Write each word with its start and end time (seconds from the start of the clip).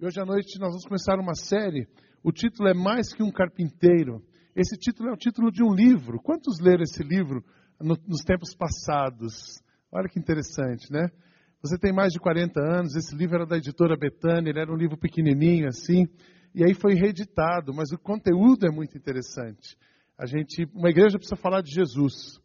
E 0.00 0.04
hoje 0.04 0.20
à 0.20 0.24
noite 0.24 0.58
nós 0.58 0.70
vamos 0.70 0.84
começar 0.84 1.20
uma 1.20 1.36
série. 1.36 1.86
O 2.20 2.32
título 2.32 2.68
é 2.68 2.74
Mais 2.74 3.14
que 3.14 3.22
um 3.22 3.30
Carpinteiro. 3.30 4.20
Esse 4.54 4.76
título 4.76 5.08
é 5.08 5.12
o 5.12 5.16
título 5.16 5.52
de 5.52 5.62
um 5.62 5.72
livro. 5.72 6.20
Quantos 6.20 6.58
leram 6.58 6.82
esse 6.82 7.00
livro 7.04 7.44
no, 7.80 7.96
nos 8.04 8.24
tempos 8.24 8.56
passados? 8.56 9.62
Olha 9.92 10.08
que 10.08 10.18
interessante, 10.18 10.90
né? 10.90 11.10
Você 11.62 11.78
tem 11.78 11.92
mais 11.92 12.12
de 12.12 12.18
40 12.18 12.60
anos, 12.60 12.96
esse 12.96 13.14
livro 13.14 13.36
era 13.36 13.46
da 13.46 13.56
editora 13.56 13.96
Betânia, 13.96 14.50
ele 14.50 14.58
era 14.58 14.70
um 14.70 14.76
livro 14.76 14.98
pequenininho 14.98 15.68
assim, 15.68 16.08
e 16.52 16.64
aí 16.64 16.74
foi 16.74 16.94
reeditado, 16.94 17.72
mas 17.72 17.92
o 17.92 17.98
conteúdo 17.98 18.66
é 18.66 18.70
muito 18.70 18.98
interessante. 18.98 19.76
A 20.18 20.26
gente, 20.26 20.66
uma 20.74 20.90
igreja 20.90 21.18
precisa 21.18 21.40
falar 21.40 21.62
de 21.62 21.72
Jesus, 21.72 22.38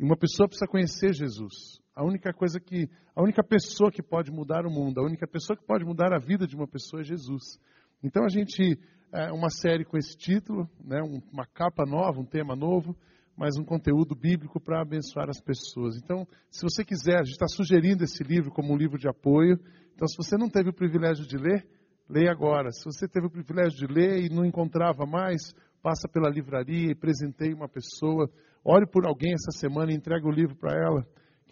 e 0.00 0.02
uma 0.02 0.16
pessoa 0.16 0.48
precisa 0.48 0.66
conhecer 0.66 1.12
Jesus. 1.12 1.83
A 1.94 2.04
única 2.04 2.32
coisa 2.32 2.58
que, 2.58 2.88
a 3.14 3.22
única 3.22 3.42
pessoa 3.42 3.90
que 3.90 4.02
pode 4.02 4.30
mudar 4.30 4.66
o 4.66 4.70
mundo, 4.70 4.98
a 4.98 5.04
única 5.04 5.26
pessoa 5.26 5.56
que 5.56 5.64
pode 5.64 5.84
mudar 5.84 6.12
a 6.12 6.18
vida 6.18 6.46
de 6.46 6.56
uma 6.56 6.66
pessoa 6.66 7.02
é 7.02 7.04
Jesus. 7.04 7.60
Então 8.02 8.24
a 8.24 8.28
gente, 8.28 8.78
é 9.12 9.32
uma 9.32 9.48
série 9.48 9.84
com 9.84 9.96
esse 9.96 10.16
título, 10.16 10.68
né, 10.84 11.00
uma 11.32 11.46
capa 11.46 11.84
nova, 11.86 12.20
um 12.20 12.24
tema 12.24 12.56
novo, 12.56 12.96
mas 13.36 13.56
um 13.56 13.64
conteúdo 13.64 14.14
bíblico 14.14 14.60
para 14.60 14.82
abençoar 14.82 15.28
as 15.28 15.40
pessoas. 15.40 15.96
Então, 15.96 16.26
se 16.50 16.62
você 16.62 16.84
quiser, 16.84 17.16
a 17.16 17.24
gente 17.24 17.32
está 17.32 17.46
sugerindo 17.48 18.04
esse 18.04 18.22
livro 18.22 18.50
como 18.50 18.72
um 18.72 18.76
livro 18.76 18.98
de 18.98 19.08
apoio. 19.08 19.58
Então, 19.94 20.06
se 20.06 20.16
você 20.16 20.36
não 20.36 20.48
teve 20.48 20.70
o 20.70 20.74
privilégio 20.74 21.26
de 21.26 21.36
ler, 21.36 21.66
leia 22.08 22.30
agora. 22.30 22.70
Se 22.70 22.84
você 22.84 23.08
teve 23.08 23.26
o 23.26 23.30
privilégio 23.30 23.76
de 23.76 23.86
ler 23.92 24.24
e 24.24 24.28
não 24.28 24.44
encontrava 24.44 25.04
mais, 25.04 25.52
passa 25.82 26.08
pela 26.08 26.30
livraria 26.30 26.92
e 26.92 26.94
presenteie 26.94 27.54
uma 27.54 27.68
pessoa. 27.68 28.30
Ore 28.64 28.86
por 28.86 29.06
alguém 29.06 29.32
essa 29.34 29.50
semana 29.50 29.92
e 29.92 29.96
entregue 29.96 30.26
o 30.26 30.30
livro 30.30 30.56
para 30.56 30.72
ela. 30.72 31.04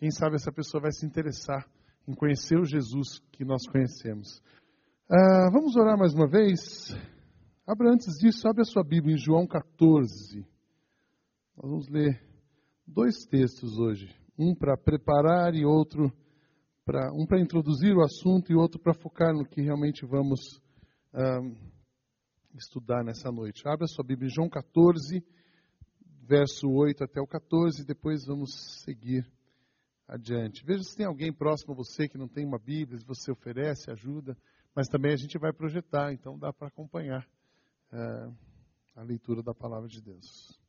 Quem 0.03 0.11
sabe 0.11 0.35
essa 0.35 0.51
pessoa 0.51 0.81
vai 0.83 0.91
se 0.91 1.07
interessar 1.07 1.65
em 2.09 2.13
conhecer 2.13 2.59
o 2.59 2.65
Jesus 2.65 3.21
que 3.31 3.45
nós 3.45 3.65
conhecemos. 3.71 4.43
Ah, 5.09 5.49
vamos 5.53 5.77
orar 5.77 5.97
mais 5.97 6.13
uma 6.13 6.27
vez? 6.27 6.93
Abra 7.65 7.93
antes 7.93 8.19
disso, 8.19 8.49
abre 8.49 8.63
a 8.63 8.65
sua 8.65 8.83
Bíblia 8.83 9.15
em 9.15 9.17
João 9.17 9.47
14. 9.47 10.45
Nós 11.57 11.71
vamos 11.71 11.89
ler 11.89 12.21
dois 12.85 13.25
textos 13.27 13.79
hoje. 13.79 14.13
Um 14.37 14.57
para 14.57 14.77
preparar 14.77 15.55
e 15.55 15.65
outro 15.65 16.13
para 16.85 17.13
um 17.13 17.25
para 17.25 17.41
introduzir 17.41 17.95
o 17.95 18.03
assunto 18.03 18.51
e 18.51 18.57
outro 18.57 18.81
para 18.81 18.95
focar 18.95 19.33
no 19.33 19.47
que 19.47 19.63
realmente 19.63 20.05
vamos 20.05 20.61
ah, 21.15 21.49
estudar 22.57 23.05
nessa 23.05 23.31
noite. 23.31 23.63
Abra 23.69 23.85
a 23.85 23.89
sua 23.89 24.05
Bíblia 24.05 24.27
em 24.27 24.35
João 24.35 24.49
14, 24.49 25.25
verso 26.27 26.69
8 26.69 27.05
até 27.05 27.21
o 27.21 27.27
14, 27.29 27.87
depois 27.87 28.27
vamos 28.27 28.83
seguir 28.83 29.25
adiante. 30.07 30.65
Veja 30.65 30.83
se 30.83 30.97
tem 30.97 31.07
alguém 31.07 31.33
próximo 31.33 31.73
a 31.73 31.77
você 31.77 32.09
que 32.09 32.19
não 32.19 32.29
tem 32.29 32.47
uma 32.47 32.59
Bíblia, 32.59 32.99
se 32.99 33.07
você 33.07 33.31
oferece 33.31 33.91
ajuda, 33.91 34.37
mas 34.75 34.89
também 34.89 35.13
a 35.13 35.17
gente 35.17 35.39
vai 35.39 35.53
projetar, 35.53 36.13
então 36.13 36.39
dá 36.39 36.53
para 36.53 36.69
acompanhar 36.69 37.27
é, 37.93 37.99
a 38.97 39.03
leitura 39.03 39.43
da 39.43 39.55
palavra 39.55 39.89
de 39.89 40.01
Deus. 40.01 40.61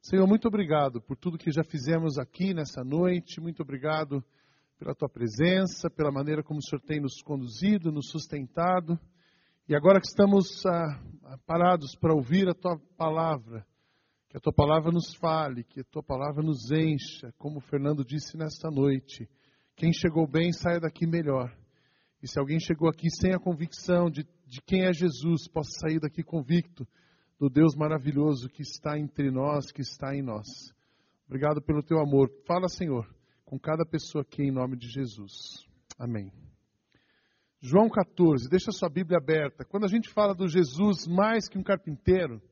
Senhor, 0.00 0.26
muito 0.26 0.46
obrigado 0.46 1.00
por 1.02 1.16
tudo 1.16 1.38
que 1.38 1.50
já 1.50 1.64
fizemos 1.64 2.18
aqui 2.18 2.54
nessa 2.54 2.84
noite, 2.84 3.40
muito 3.40 3.62
obrigado 3.62 4.24
pela 4.78 4.94
tua 4.94 5.08
presença, 5.08 5.90
pela 5.90 6.12
maneira 6.12 6.42
como 6.42 6.60
o 6.60 6.62
Senhor 6.62 6.80
tem 6.82 7.00
nos 7.00 7.20
conduzido, 7.22 7.90
nos 7.90 8.08
sustentado. 8.10 8.98
E 9.68 9.74
agora 9.74 10.00
que 10.00 10.06
estamos 10.06 10.64
ah, 10.64 11.38
parados 11.44 11.96
para 11.96 12.14
ouvir 12.14 12.48
a 12.48 12.54
tua 12.54 12.78
palavra, 12.96 13.66
que 14.28 14.36
a 14.36 14.40
tua 14.40 14.52
palavra 14.52 14.92
nos 14.92 15.14
fale, 15.14 15.64
que 15.64 15.80
a 15.80 15.84
tua 15.84 16.02
palavra 16.02 16.42
nos 16.42 16.70
encha, 16.70 17.32
como 17.38 17.58
o 17.58 17.62
Fernando 17.62 18.04
disse 18.04 18.36
nesta 18.36 18.70
noite. 18.70 19.28
Quem 19.74 19.92
chegou 19.92 20.26
bem, 20.26 20.52
saia 20.52 20.78
daqui 20.78 21.06
melhor. 21.06 21.56
E 22.22 22.28
se 22.28 22.38
alguém 22.38 22.60
chegou 22.60 22.88
aqui 22.88 23.08
sem 23.10 23.32
a 23.32 23.38
convicção 23.38 24.10
de, 24.10 24.24
de 24.46 24.60
quem 24.66 24.84
é 24.84 24.92
Jesus, 24.92 25.48
possa 25.48 25.70
sair 25.80 25.98
daqui 25.98 26.22
convicto 26.22 26.86
do 27.38 27.48
Deus 27.48 27.74
maravilhoso 27.74 28.48
que 28.48 28.62
está 28.62 28.98
entre 28.98 29.30
nós, 29.30 29.70
que 29.70 29.80
está 29.80 30.14
em 30.14 30.22
nós. 30.22 30.46
Obrigado 31.26 31.62
pelo 31.62 31.82
teu 31.82 31.98
amor. 32.00 32.30
Fala, 32.46 32.68
Senhor, 32.68 33.08
com 33.44 33.58
cada 33.58 33.86
pessoa 33.86 34.22
aqui 34.22 34.42
em 34.42 34.50
nome 34.50 34.76
de 34.76 34.88
Jesus. 34.88 35.64
Amém. 35.98 36.30
João 37.60 37.88
14, 37.88 38.48
deixa 38.48 38.70
sua 38.72 38.88
Bíblia 38.88 39.18
aberta. 39.18 39.64
Quando 39.64 39.84
a 39.84 39.88
gente 39.88 40.08
fala 40.10 40.34
do 40.34 40.48
Jesus 40.48 41.06
mais 41.06 41.48
que 41.48 41.58
um 41.58 41.62
carpinteiro, 41.62 42.42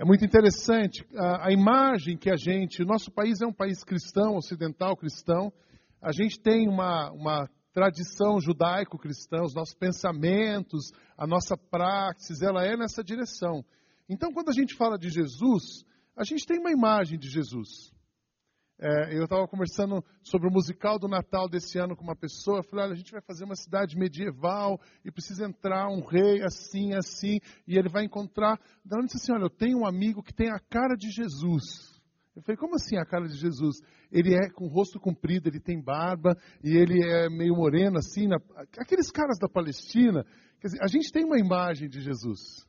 é 0.00 0.04
muito 0.04 0.24
interessante 0.24 1.06
a, 1.14 1.48
a, 1.48 1.52
imagem 1.52 2.16
que 2.16 2.30
a 2.30 2.36
gente, 2.36 2.82
nosso 2.86 3.10
país 3.10 3.42
é 3.42 3.46
um 3.46 3.52
país 3.52 3.84
cristão, 3.84 4.34
ocidental 4.34 4.96
cristão, 4.96 5.52
a 6.00 6.10
gente 6.10 6.40
tem 6.40 6.66
uma, 6.66 7.10
uma 7.10 7.46
tradição 7.70 8.40
judaico-cristã, 8.40 9.42
os 9.42 9.54
nossos 9.54 9.74
pensamentos, 9.74 10.90
a 11.18 11.26
nossa 11.26 11.54
praxis, 11.54 12.40
ela 12.40 12.64
é 12.64 12.78
nessa 12.78 13.04
direção. 13.04 13.62
Então, 14.08 14.32
quando 14.32 14.48
a 14.48 14.54
gente 14.54 14.74
fala 14.74 14.96
de 14.96 15.10
Jesus, 15.10 15.84
a 16.16 16.24
gente 16.24 16.46
tem 16.46 16.58
uma 16.58 16.72
imagem 16.72 17.18
de 17.18 17.28
Jesus. 17.28 17.92
É, 18.82 19.14
eu 19.14 19.24
estava 19.24 19.46
conversando 19.46 20.02
sobre 20.22 20.48
o 20.48 20.50
musical 20.50 20.98
do 20.98 21.06
Natal 21.06 21.50
desse 21.50 21.78
ano 21.78 21.94
com 21.94 22.02
uma 22.02 22.16
pessoa. 22.16 22.60
Eu 22.60 22.64
falei: 22.64 22.86
olha, 22.86 22.94
a 22.94 22.96
gente 22.96 23.12
vai 23.12 23.20
fazer 23.20 23.44
uma 23.44 23.54
cidade 23.54 23.94
medieval 23.94 24.80
e 25.04 25.12
precisa 25.12 25.44
entrar 25.44 25.86
um 25.88 26.02
rei 26.02 26.42
assim, 26.42 26.94
assim, 26.94 27.38
e 27.68 27.76
ele 27.76 27.90
vai 27.90 28.04
encontrar. 28.04 28.58
Daí 28.82 29.04
disse 29.04 29.18
assim: 29.18 29.32
olha, 29.32 29.44
eu 29.44 29.50
tenho 29.50 29.80
um 29.80 29.86
amigo 29.86 30.22
que 30.22 30.32
tem 30.32 30.50
a 30.50 30.58
cara 30.58 30.96
de 30.96 31.10
Jesus. 31.10 32.00
Eu 32.34 32.40
falei: 32.40 32.56
como 32.56 32.74
assim 32.76 32.96
a 32.96 33.04
cara 33.04 33.28
de 33.28 33.36
Jesus? 33.36 33.76
Ele 34.10 34.34
é 34.34 34.48
com 34.48 34.64
o 34.64 34.72
rosto 34.72 34.98
comprido, 34.98 35.50
ele 35.50 35.60
tem 35.60 35.78
barba 35.78 36.34
e 36.64 36.74
ele 36.74 37.04
é 37.04 37.28
meio 37.28 37.54
moreno 37.54 37.98
assim. 37.98 38.26
Na... 38.26 38.38
Aqueles 38.78 39.10
caras 39.10 39.38
da 39.38 39.48
Palestina. 39.48 40.24
Quer 40.58 40.68
dizer, 40.68 40.82
a 40.82 40.86
gente 40.86 41.12
tem 41.12 41.24
uma 41.24 41.38
imagem 41.38 41.86
de 41.86 42.00
Jesus. 42.00 42.66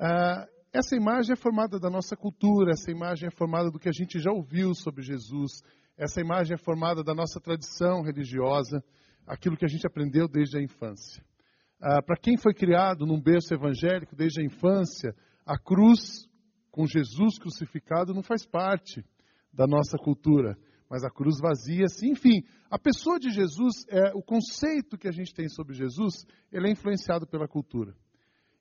Ah, 0.00 0.46
essa 0.74 0.96
imagem 0.96 1.34
é 1.34 1.36
formada 1.36 1.78
da 1.78 1.88
nossa 1.88 2.16
cultura, 2.16 2.72
essa 2.72 2.90
imagem 2.90 3.28
é 3.28 3.30
formada 3.30 3.70
do 3.70 3.78
que 3.78 3.88
a 3.88 3.92
gente 3.92 4.18
já 4.18 4.32
ouviu 4.32 4.74
sobre 4.74 5.04
Jesus, 5.04 5.62
essa 5.96 6.20
imagem 6.20 6.54
é 6.54 6.58
formada 6.58 7.04
da 7.04 7.14
nossa 7.14 7.40
tradição 7.40 8.02
religiosa, 8.02 8.82
aquilo 9.24 9.56
que 9.56 9.64
a 9.64 9.68
gente 9.68 9.86
aprendeu 9.86 10.26
desde 10.26 10.58
a 10.58 10.60
infância. 10.60 11.24
Ah, 11.80 12.02
Para 12.02 12.16
quem 12.16 12.36
foi 12.36 12.52
criado 12.52 13.06
num 13.06 13.22
berço 13.22 13.54
evangélico 13.54 14.16
desde 14.16 14.40
a 14.40 14.44
infância, 14.44 15.14
a 15.46 15.56
cruz 15.56 16.28
com 16.72 16.86
Jesus 16.86 17.38
crucificado 17.38 18.12
não 18.12 18.24
faz 18.24 18.44
parte 18.44 19.04
da 19.52 19.68
nossa 19.68 19.96
cultura, 19.96 20.58
mas 20.90 21.04
a 21.04 21.10
cruz 21.10 21.36
vazia, 21.40 21.86
sim. 21.86 22.10
Enfim, 22.10 22.42
a 22.68 22.80
pessoa 22.80 23.20
de 23.20 23.30
Jesus, 23.30 23.86
é 23.88 24.12
o 24.12 24.22
conceito 24.22 24.98
que 24.98 25.06
a 25.06 25.12
gente 25.12 25.32
tem 25.32 25.48
sobre 25.48 25.74
Jesus, 25.74 26.24
ele 26.50 26.66
é 26.66 26.72
influenciado 26.72 27.28
pela 27.28 27.46
cultura. 27.46 27.94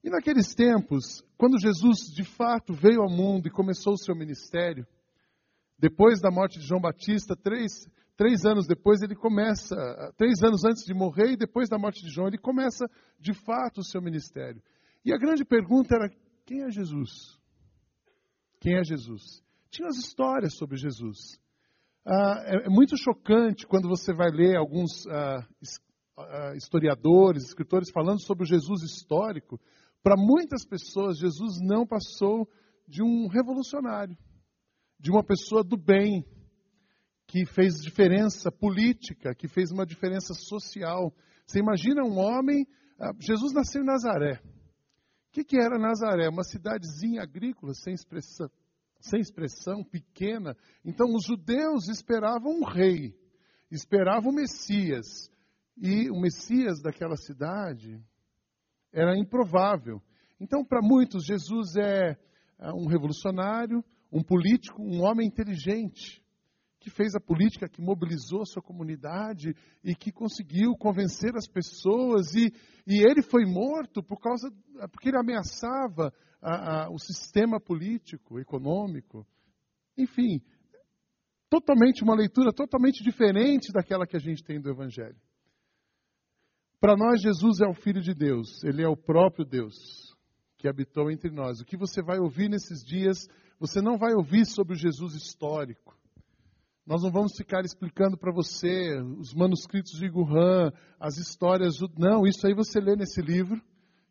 E 0.03 0.09
naqueles 0.09 0.53
tempos, 0.53 1.23
quando 1.37 1.59
Jesus 1.59 2.13
de 2.13 2.23
fato 2.23 2.73
veio 2.73 3.01
ao 3.01 3.09
mundo 3.09 3.47
e 3.47 3.51
começou 3.51 3.93
o 3.93 3.97
seu 3.97 4.15
ministério, 4.15 4.85
depois 5.79 6.19
da 6.19 6.29
morte 6.29 6.59
de 6.59 6.65
João 6.65 6.81
Batista, 6.81 7.35
três, 7.35 7.87
três 8.17 8.45
anos 8.45 8.67
depois, 8.67 9.01
ele 9.01 9.15
começa, 9.15 9.75
três 10.17 10.43
anos 10.43 10.63
antes 10.65 10.83
de 10.83 10.93
morrer 10.93 11.31
e 11.31 11.37
depois 11.37 11.69
da 11.69 11.77
morte 11.77 12.03
de 12.03 12.09
João, 12.09 12.27
ele 12.27 12.37
começa 12.37 12.85
de 13.19 13.33
fato 13.33 13.79
o 13.79 13.83
seu 13.83 14.01
ministério. 14.01 14.61
E 15.05 15.13
a 15.13 15.17
grande 15.17 15.45
pergunta 15.45 15.95
era: 15.95 16.09
quem 16.45 16.63
é 16.63 16.69
Jesus? 16.69 17.39
Quem 18.59 18.77
é 18.77 18.83
Jesus? 18.83 19.43
Tinha 19.69 19.87
as 19.87 19.97
histórias 19.97 20.55
sobre 20.55 20.77
Jesus. 20.77 21.39
Ah, 22.05 22.43
é, 22.45 22.65
é, 22.65 22.69
muito 22.69 22.97
chocante 22.97 23.65
quando 23.65 23.87
você 23.87 24.13
vai 24.13 24.29
ler 24.29 24.57
alguns 24.57 25.07
ah, 25.07 25.47
ah, 26.17 26.53
historiadores, 26.55 27.45
escritores 27.45 27.89
falando 27.91 28.21
sobre 28.21 28.43
o 28.43 28.47
Jesus 28.47 28.83
histórico, 28.83 29.59
para 30.03 30.17
muitas 30.17 30.65
pessoas, 30.65 31.17
Jesus 31.17 31.59
não 31.61 31.87
passou 31.87 32.47
de 32.85 33.01
um 33.01 33.27
revolucionário, 33.27 34.17
de 34.99 35.09
uma 35.09 35.23
pessoa 35.23 35.63
do 35.63 35.77
bem, 35.77 36.25
que 37.25 37.45
fez 37.45 37.75
diferença 37.81 38.51
política, 38.51 39.33
que 39.33 39.47
fez 39.47 39.71
uma 39.71 39.85
diferença 39.85 40.33
social. 40.33 41.15
Você 41.47 41.59
imagina 41.59 42.03
um 42.03 42.19
homem. 42.19 42.67
Ah, 42.99 43.13
Jesus 43.17 43.53
nasceu 43.53 43.81
em 43.81 43.85
Nazaré. 43.85 44.41
O 44.43 45.31
que, 45.31 45.43
que 45.43 45.57
era 45.57 45.79
Nazaré? 45.79 46.27
Uma 46.27 46.43
cidadezinha 46.43 47.23
agrícola, 47.23 47.73
sem 47.73 47.93
expressão, 47.93 48.51
sem 48.99 49.21
expressão, 49.21 49.83
pequena. 49.83 50.55
Então, 50.85 51.07
os 51.15 51.25
judeus 51.25 51.87
esperavam 51.87 52.59
um 52.59 52.65
rei, 52.65 53.15
esperavam 53.71 54.31
o 54.31 54.35
Messias. 54.35 55.31
E 55.77 56.11
o 56.11 56.19
Messias 56.19 56.81
daquela 56.81 57.15
cidade 57.15 57.99
era 58.93 59.17
improvável. 59.17 60.01
Então, 60.39 60.63
para 60.63 60.81
muitos, 60.81 61.25
Jesus 61.25 61.75
é, 61.75 62.17
é 62.59 62.71
um 62.73 62.85
revolucionário, 62.85 63.83
um 64.11 64.21
político, 64.21 64.81
um 64.81 65.01
homem 65.01 65.27
inteligente, 65.27 66.23
que 66.79 66.89
fez 66.89 67.15
a 67.15 67.19
política, 67.19 67.69
que 67.69 67.81
mobilizou 67.81 68.41
a 68.41 68.45
sua 68.45 68.61
comunidade 68.61 69.55
e 69.83 69.95
que 69.95 70.11
conseguiu 70.11 70.73
convencer 70.77 71.31
as 71.35 71.47
pessoas. 71.47 72.35
E, 72.35 72.53
e 72.85 72.99
ele 72.99 73.21
foi 73.21 73.45
morto 73.45 74.03
por 74.03 74.19
causa, 74.19 74.51
porque 74.91 75.09
ele 75.09 75.17
ameaçava 75.17 76.13
a, 76.41 76.83
a, 76.83 76.89
o 76.91 76.99
sistema 76.99 77.59
político, 77.59 78.37
econômico. 78.37 79.25
Enfim, 79.97 80.41
totalmente 81.49 82.03
uma 82.03 82.15
leitura 82.15 82.51
totalmente 82.51 83.01
diferente 83.01 83.71
daquela 83.71 84.05
que 84.05 84.17
a 84.17 84.19
gente 84.19 84.43
tem 84.43 84.59
do 84.59 84.69
Evangelho. 84.69 85.17
Para 86.83 86.97
nós, 86.97 87.21
Jesus 87.21 87.61
é 87.61 87.65
o 87.65 87.73
Filho 87.73 88.01
de 88.01 88.13
Deus, 88.13 88.61
ele 88.61 88.83
é 88.83 88.87
o 88.89 88.97
próprio 88.97 89.45
Deus 89.45 89.73
que 90.57 90.67
habitou 90.67 91.09
entre 91.09 91.31
nós. 91.31 91.61
O 91.61 91.65
que 91.65 91.77
você 91.77 92.01
vai 92.01 92.19
ouvir 92.19 92.49
nesses 92.49 92.83
dias, 92.83 93.25
você 93.57 93.81
não 93.81 93.97
vai 93.97 94.13
ouvir 94.13 94.45
sobre 94.45 94.73
o 94.73 94.77
Jesus 94.77 95.15
histórico. 95.15 95.97
Nós 96.85 97.01
não 97.01 97.09
vamos 97.09 97.37
ficar 97.37 97.63
explicando 97.63 98.17
para 98.17 98.33
você 98.33 99.01
os 99.17 99.33
manuscritos 99.33 99.93
de 99.93 100.09
Guhan, 100.09 100.73
as 100.99 101.15
histórias. 101.15 101.75
Não, 101.97 102.27
isso 102.27 102.45
aí 102.45 102.53
você 102.53 102.81
lê 102.81 102.97
nesse 102.97 103.21
livro, 103.21 103.61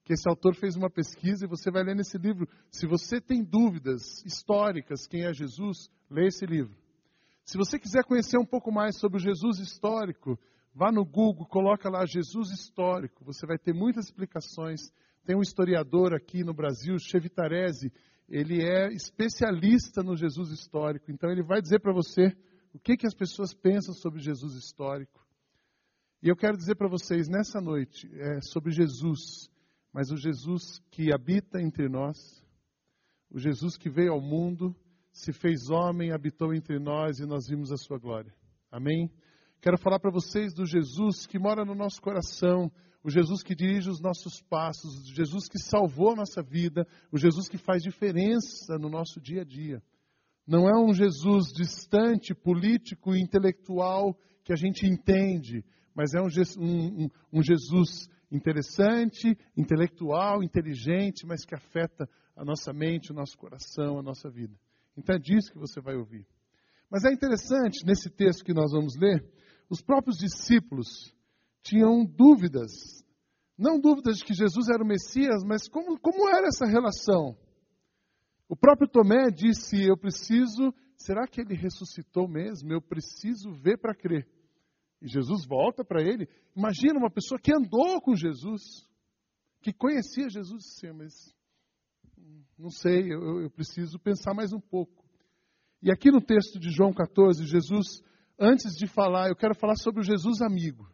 que 0.03 0.15
esse 0.15 0.27
autor 0.27 0.55
fez 0.55 0.75
uma 0.75 0.89
pesquisa 0.89 1.45
e 1.45 1.49
você 1.49 1.71
vai 1.71 1.83
ler 1.83 1.95
nesse 1.95 2.17
livro. 2.17 2.49
Se 2.71 2.87
você 2.87 3.21
tem 3.21 3.45
dúvidas 3.45 4.25
históricas, 4.25 5.07
quem 5.07 5.25
é 5.27 5.35
Jesus, 5.35 5.91
lê 6.11 6.29
esse 6.29 6.47
livro. 6.47 6.75
Se 7.45 7.59
você 7.59 7.79
quiser 7.79 8.03
conhecer 8.05 8.39
um 8.39 8.47
pouco 8.47 8.73
mais 8.73 8.99
sobre 8.99 9.19
o 9.19 9.23
Jesus 9.23 9.59
histórico, 9.59 10.39
vá 10.75 10.91
no 10.91 11.05
Google, 11.05 11.47
coloca 11.47 11.89
lá 11.89 12.05
Jesus 12.07 12.51
histórico. 12.51 13.25
Você 13.25 13.47
vai 13.47 13.59
ter 13.59 13.75
muitas 13.75 14.07
explicações. 14.07 14.81
Tem 15.25 15.37
um 15.37 15.43
historiador 15.43 16.15
aqui 16.15 16.43
no 16.43 16.55
Brasil, 16.55 16.97
Chevitarese, 16.99 17.93
ele 18.29 18.63
é 18.63 18.89
especialista 18.89 20.03
no 20.03 20.17
Jesus 20.17 20.51
histórico. 20.51 21.11
Então 21.11 21.31
ele 21.31 21.43
vai 21.43 21.61
dizer 21.61 21.81
para 21.81 21.93
você 21.93 22.35
o 22.73 22.79
que, 22.79 22.97
que 22.97 23.07
as 23.07 23.15
pessoas 23.15 23.53
pensam 23.53 23.95
sobre 23.95 24.21
Jesus 24.21 24.55
histórico. 24.55 25.21
E 26.23 26.29
eu 26.29 26.37
quero 26.37 26.57
dizer 26.57 26.77
para 26.77 26.89
vocês 26.89 27.29
nessa 27.29 27.61
noite 27.61 28.09
é 28.15 28.41
sobre 28.41 28.71
Jesus, 28.71 29.51
mas 29.93 30.11
o 30.11 30.17
Jesus 30.17 30.81
que 30.91 31.13
habita 31.13 31.61
entre 31.61 31.89
nós, 31.89 32.17
o 33.29 33.39
Jesus 33.39 33.77
que 33.77 33.91
veio 33.91 34.13
ao 34.13 34.21
mundo, 34.21 34.75
se 35.13 35.33
fez 35.33 35.69
homem, 35.69 36.13
habitou 36.13 36.55
entre 36.55 36.79
nós 36.79 37.19
e 37.19 37.27
nós 37.27 37.49
vimos 37.49 37.71
a 37.71 37.77
sua 37.77 37.99
glória. 37.99 38.33
Amém? 38.71 39.11
Quero 39.63 39.79
falar 39.79 40.01
para 40.01 40.11
vocês 40.11 40.53
do 40.53 40.67
Jesus 40.67 41.25
que 41.25 41.39
mora 41.39 41.65
no 41.65 41.73
nosso 41.73 42.03
coração, 42.03 42.69
o 43.05 43.09
Jesus 43.09 43.45
que 43.45 43.55
dirige 43.55 43.89
os 43.89 44.01
nossos 44.01 44.43
passos, 44.51 45.09
o 45.09 45.15
Jesus 45.15 45.47
que 45.49 45.57
salvou 45.57 46.11
a 46.11 46.17
nossa 46.17 46.43
vida, 46.43 46.85
o 47.13 47.17
Jesus 47.17 47.49
que 47.49 47.57
faz 47.57 47.81
diferença 47.81 48.77
no 48.77 48.89
nosso 48.89 49.21
dia 49.21 49.43
a 49.43 49.45
dia. 49.45 49.81
Não 50.45 50.69
é 50.69 50.77
um 50.77 50.93
Jesus 50.93 51.53
distante, 51.55 52.35
político 52.35 53.15
e 53.15 53.23
intelectual 53.23 54.19
que 54.43 54.53
a 54.53 54.57
gente 54.57 54.85
entende, 54.85 55.65
mas 55.95 56.13
é 56.13 56.21
um, 56.21 56.27
um, 56.59 57.09
um 57.33 57.41
Jesus 57.41 58.09
interessante, 58.33 59.39
intelectual, 59.57 60.43
inteligente, 60.43 61.25
mas 61.25 61.45
que 61.45 61.55
afeta 61.55 62.11
a 62.35 62.45
nossa 62.45 62.73
mente, 62.73 63.13
o 63.13 63.15
nosso 63.15 63.39
coração, 63.39 63.97
a 63.97 64.03
nossa 64.03 64.29
vida. 64.29 64.59
Então 64.97 65.15
é 65.15 65.21
disso 65.21 65.53
que 65.53 65.59
você 65.59 65.81
vai 65.81 65.95
ouvir. 65.95 66.27
Mas 66.91 67.05
é 67.05 67.13
interessante, 67.13 67.87
nesse 67.87 68.11
texto 68.11 68.45
que 68.45 68.53
nós 68.53 68.73
vamos 68.73 68.97
ler, 68.99 69.25
os 69.73 69.81
próprios 69.81 70.19
discípulos 70.19 71.17
tinham 71.63 72.05
dúvidas. 72.05 72.71
Não 73.57 73.81
dúvidas 73.81 74.19
de 74.19 74.25
que 74.25 74.35
Jesus 74.35 74.69
era 74.69 74.85
o 74.85 74.87
Messias, 74.87 75.43
mas 75.47 75.67
como, 75.67 75.99
como 75.99 76.29
era 76.29 76.49
essa 76.49 76.67
relação? 76.67 77.35
O 78.47 78.55
próprio 78.55 78.87
Tomé 78.87 79.31
disse: 79.31 79.83
Eu 79.83 79.97
preciso, 79.97 80.75
será 80.95 81.27
que 81.27 81.41
ele 81.41 81.55
ressuscitou 81.55 82.29
mesmo? 82.29 82.71
Eu 82.71 82.83
preciso 82.83 83.51
ver 83.51 83.79
para 83.79 83.95
crer. 83.95 84.29
E 85.01 85.09
Jesus 85.09 85.47
volta 85.47 85.83
para 85.83 86.03
ele. 86.03 86.29
Imagina 86.55 86.99
uma 86.99 87.11
pessoa 87.11 87.41
que 87.41 87.51
andou 87.51 87.99
com 88.03 88.15
Jesus, 88.15 88.87
que 89.63 89.73
conhecia 89.73 90.29
Jesus, 90.29 90.75
sim, 90.79 90.93
mas 90.93 91.15
não 92.59 92.69
sei, 92.69 93.11
eu, 93.11 93.41
eu 93.41 93.51
preciso 93.51 93.99
pensar 93.99 94.35
mais 94.35 94.53
um 94.53 94.61
pouco. 94.61 95.03
E 95.83 95.91
aqui 95.91 96.11
no 96.11 96.21
texto 96.21 96.61
de 96.61 96.69
João 96.69 96.93
14, 96.93 97.47
Jesus, 97.47 98.03
antes 98.43 98.75
de 98.75 98.87
falar, 98.89 99.29
eu 99.29 99.37
quero 99.37 99.55
falar 99.55 99.77
sobre 99.77 100.01
o 100.01 100.05
Jesus 100.05 100.43
amigo. 100.43 100.91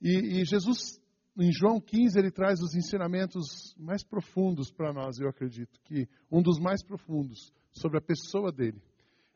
E, 0.00 0.40
e 0.40 0.44
Jesus 0.44 0.98
em 1.38 1.52
João 1.52 1.80
15 1.80 2.18
ele 2.18 2.30
traz 2.30 2.60
os 2.60 2.74
ensinamentos 2.74 3.74
mais 3.78 4.02
profundos 4.02 4.70
para 4.70 4.92
nós, 4.92 5.18
eu 5.18 5.28
acredito, 5.28 5.78
que 5.84 6.08
um 6.30 6.42
dos 6.42 6.58
mais 6.58 6.82
profundos 6.82 7.52
sobre 7.70 7.98
a 7.98 8.00
pessoa 8.00 8.50
dele. 8.50 8.82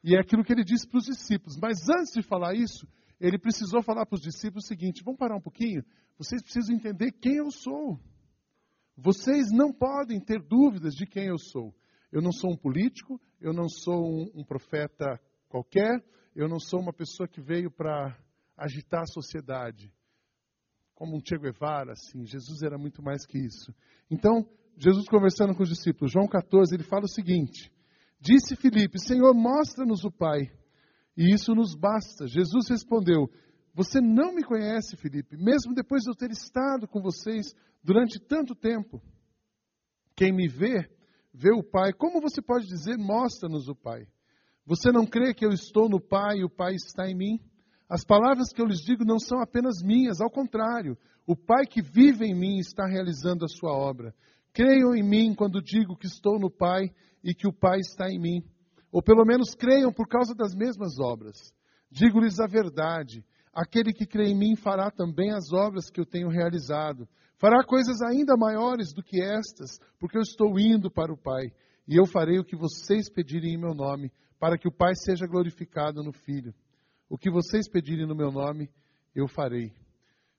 E 0.02 0.16
é 0.16 0.20
aquilo 0.20 0.42
que 0.42 0.52
ele 0.52 0.64
disse 0.64 0.86
para 0.88 0.98
os 0.98 1.04
discípulos. 1.04 1.56
Mas 1.60 1.88
antes 1.88 2.12
de 2.12 2.22
falar 2.22 2.54
isso, 2.54 2.86
ele 3.20 3.38
precisou 3.38 3.82
falar 3.82 4.06
para 4.06 4.16
os 4.16 4.22
discípulos 4.22 4.64
o 4.64 4.68
seguinte: 4.68 5.02
vamos 5.04 5.18
parar 5.18 5.36
um 5.36 5.40
pouquinho? 5.40 5.84
Vocês 6.18 6.42
precisam 6.42 6.74
entender 6.74 7.12
quem 7.12 7.36
eu 7.36 7.50
sou. 7.50 7.98
Vocês 8.96 9.50
não 9.50 9.72
podem 9.72 10.20
ter 10.20 10.42
dúvidas 10.42 10.94
de 10.94 11.06
quem 11.06 11.26
eu 11.26 11.38
sou. 11.38 11.74
Eu 12.12 12.22
não 12.22 12.32
sou 12.32 12.52
um 12.52 12.56
político, 12.56 13.20
eu 13.40 13.52
não 13.52 13.68
sou 13.68 14.06
um, 14.06 14.30
um 14.40 14.44
profeta 14.44 15.20
qualquer, 15.48 16.04
eu 16.34 16.48
não 16.48 16.58
sou 16.58 16.80
uma 16.80 16.92
pessoa 16.92 17.28
que 17.28 17.40
veio 17.40 17.70
para 17.70 18.16
agitar 18.56 19.02
a 19.02 19.06
sociedade 19.06 19.92
como 20.94 21.16
um 21.16 21.20
Che 21.20 21.36
Guevara, 21.36 21.92
assim. 21.92 22.24
Jesus 22.24 22.62
era 22.62 22.78
muito 22.78 23.02
mais 23.02 23.26
que 23.26 23.38
isso. 23.38 23.74
Então, 24.10 24.48
Jesus 24.76 25.06
conversando 25.08 25.54
com 25.54 25.62
os 25.62 25.68
discípulos, 25.68 26.12
João 26.12 26.26
14, 26.26 26.74
ele 26.74 26.84
fala 26.84 27.04
o 27.04 27.08
seguinte: 27.08 27.72
Disse 28.20 28.56
Filipe, 28.56 28.98
Senhor, 28.98 29.34
mostra-nos 29.34 30.04
o 30.04 30.10
Pai, 30.10 30.50
e 31.16 31.32
isso 31.32 31.54
nos 31.54 31.74
basta. 31.74 32.26
Jesus 32.26 32.68
respondeu: 32.68 33.28
Você 33.74 34.00
não 34.00 34.34
me 34.34 34.42
conhece, 34.42 34.96
Filipe, 34.96 35.36
mesmo 35.36 35.74
depois 35.74 36.02
de 36.02 36.10
eu 36.10 36.16
ter 36.16 36.30
estado 36.30 36.88
com 36.88 37.00
vocês 37.00 37.54
durante 37.82 38.18
tanto 38.20 38.54
tempo. 38.54 39.02
Quem 40.16 40.32
me 40.32 40.48
vê, 40.48 40.88
vê 41.32 41.52
o 41.52 41.62
Pai. 41.62 41.92
Como 41.92 42.20
você 42.20 42.40
pode 42.40 42.66
dizer, 42.66 42.96
mostra-nos 42.96 43.68
o 43.68 43.74
Pai? 43.74 44.06
Você 44.66 44.90
não 44.90 45.04
crê 45.04 45.34
que 45.34 45.44
eu 45.44 45.50
estou 45.50 45.88
no 45.88 46.00
Pai 46.00 46.38
e 46.38 46.44
o 46.44 46.48
Pai 46.48 46.74
está 46.74 47.06
em 47.06 47.14
mim? 47.14 47.38
As 47.88 48.02
palavras 48.02 48.48
que 48.52 48.62
eu 48.62 48.66
lhes 48.66 48.80
digo 48.80 49.04
não 49.04 49.18
são 49.18 49.40
apenas 49.40 49.82
minhas, 49.82 50.20
ao 50.20 50.30
contrário, 50.30 50.96
o 51.26 51.36
Pai 51.36 51.66
que 51.66 51.82
vive 51.82 52.24
em 52.24 52.34
mim 52.34 52.58
está 52.58 52.86
realizando 52.86 53.44
a 53.44 53.48
sua 53.48 53.72
obra. 53.72 54.14
Creiam 54.54 54.94
em 54.94 55.02
mim 55.02 55.34
quando 55.34 55.62
digo 55.62 55.96
que 55.96 56.06
estou 56.06 56.38
no 56.38 56.50
Pai 56.50 56.90
e 57.22 57.34
que 57.34 57.46
o 57.46 57.52
Pai 57.52 57.78
está 57.80 58.08
em 58.08 58.18
mim. 58.18 58.42
Ou 58.90 59.02
pelo 59.02 59.24
menos 59.24 59.54
creiam 59.54 59.92
por 59.92 60.08
causa 60.08 60.34
das 60.34 60.54
mesmas 60.54 60.98
obras. 60.98 61.52
Digo-lhes 61.90 62.38
a 62.40 62.46
verdade: 62.46 63.24
aquele 63.52 63.92
que 63.92 64.06
crê 64.06 64.28
em 64.28 64.38
mim 64.38 64.56
fará 64.56 64.90
também 64.90 65.32
as 65.32 65.52
obras 65.52 65.90
que 65.90 66.00
eu 66.00 66.06
tenho 66.06 66.28
realizado. 66.28 67.06
Fará 67.38 67.64
coisas 67.64 68.00
ainda 68.00 68.36
maiores 68.36 68.94
do 68.94 69.02
que 69.02 69.20
estas, 69.20 69.78
porque 69.98 70.16
eu 70.16 70.22
estou 70.22 70.58
indo 70.58 70.90
para 70.90 71.12
o 71.12 71.18
Pai. 71.18 71.52
E 71.86 71.96
eu 71.98 72.06
farei 72.06 72.38
o 72.38 72.44
que 72.44 72.56
vocês 72.56 73.10
pedirem 73.10 73.54
em 73.54 73.58
meu 73.58 73.74
nome, 73.74 74.10
para 74.38 74.58
que 74.58 74.68
o 74.68 74.72
Pai 74.72 74.94
seja 74.94 75.26
glorificado 75.26 76.02
no 76.02 76.12
Filho. 76.12 76.54
O 77.08 77.18
que 77.18 77.30
vocês 77.30 77.68
pedirem 77.68 78.06
no 78.06 78.14
meu 78.14 78.30
nome, 78.30 78.70
eu 79.14 79.28
farei. 79.28 79.72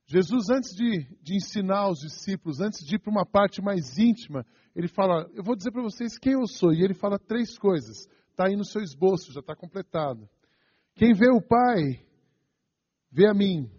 Jesus, 0.08 0.50
antes 0.50 0.76
de, 0.76 1.08
de 1.22 1.36
ensinar 1.36 1.90
os 1.90 2.00
discípulos, 2.00 2.60
antes 2.60 2.86
de 2.86 2.96
ir 2.96 3.00
para 3.00 3.12
uma 3.12 3.26
parte 3.26 3.62
mais 3.62 3.98
íntima, 3.98 4.46
ele 4.76 4.88
fala: 4.88 5.28
Eu 5.34 5.44
vou 5.44 5.56
dizer 5.56 5.72
para 5.72 5.82
vocês 5.82 6.18
quem 6.18 6.34
eu 6.34 6.46
sou. 6.48 6.74
E 6.74 6.84
ele 6.84 6.94
fala 6.94 7.18
três 7.18 7.58
coisas. 7.58 8.08
Está 8.30 8.48
aí 8.48 8.56
no 8.56 8.66
seu 8.66 8.82
esboço, 8.82 9.32
já 9.32 9.40
está 9.40 9.56
completado. 9.56 10.30
Quem 10.94 11.14
vê 11.14 11.30
o 11.30 11.42
Pai, 11.42 12.06
vê 13.12 13.28
a 13.28 13.34
mim, 13.34 13.70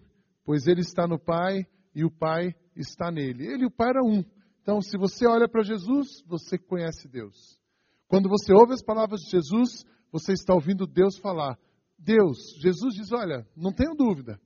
pois 0.44 0.66
ele 0.66 0.80
está 0.80 1.06
no 1.06 1.18
Pai 1.18 1.66
e 1.94 2.04
o 2.04 2.10
Pai 2.10 2.54
está 2.74 3.10
nele. 3.10 3.46
Ele 3.46 3.64
e 3.64 3.66
o 3.66 3.70
Pai 3.70 3.90
eram 3.90 4.06
um. 4.06 4.24
Então, 4.62 4.80
se 4.80 4.98
você 4.98 5.26
olha 5.26 5.48
para 5.48 5.62
Jesus, 5.62 6.22
você 6.26 6.58
conhece 6.58 7.06
Deus. 7.06 7.60
Quando 8.08 8.28
você 8.28 8.52
ouve 8.52 8.72
as 8.72 8.82
palavras 8.82 9.20
de 9.20 9.30
Jesus, 9.30 9.84
você 10.18 10.32
está 10.32 10.54
ouvindo 10.54 10.86
Deus 10.86 11.18
falar. 11.18 11.58
Deus. 11.98 12.38
Jesus 12.60 12.94
diz: 12.94 13.12
Olha, 13.12 13.46
não 13.56 13.72
tenho 13.72 13.94
dúvida. 13.94 14.40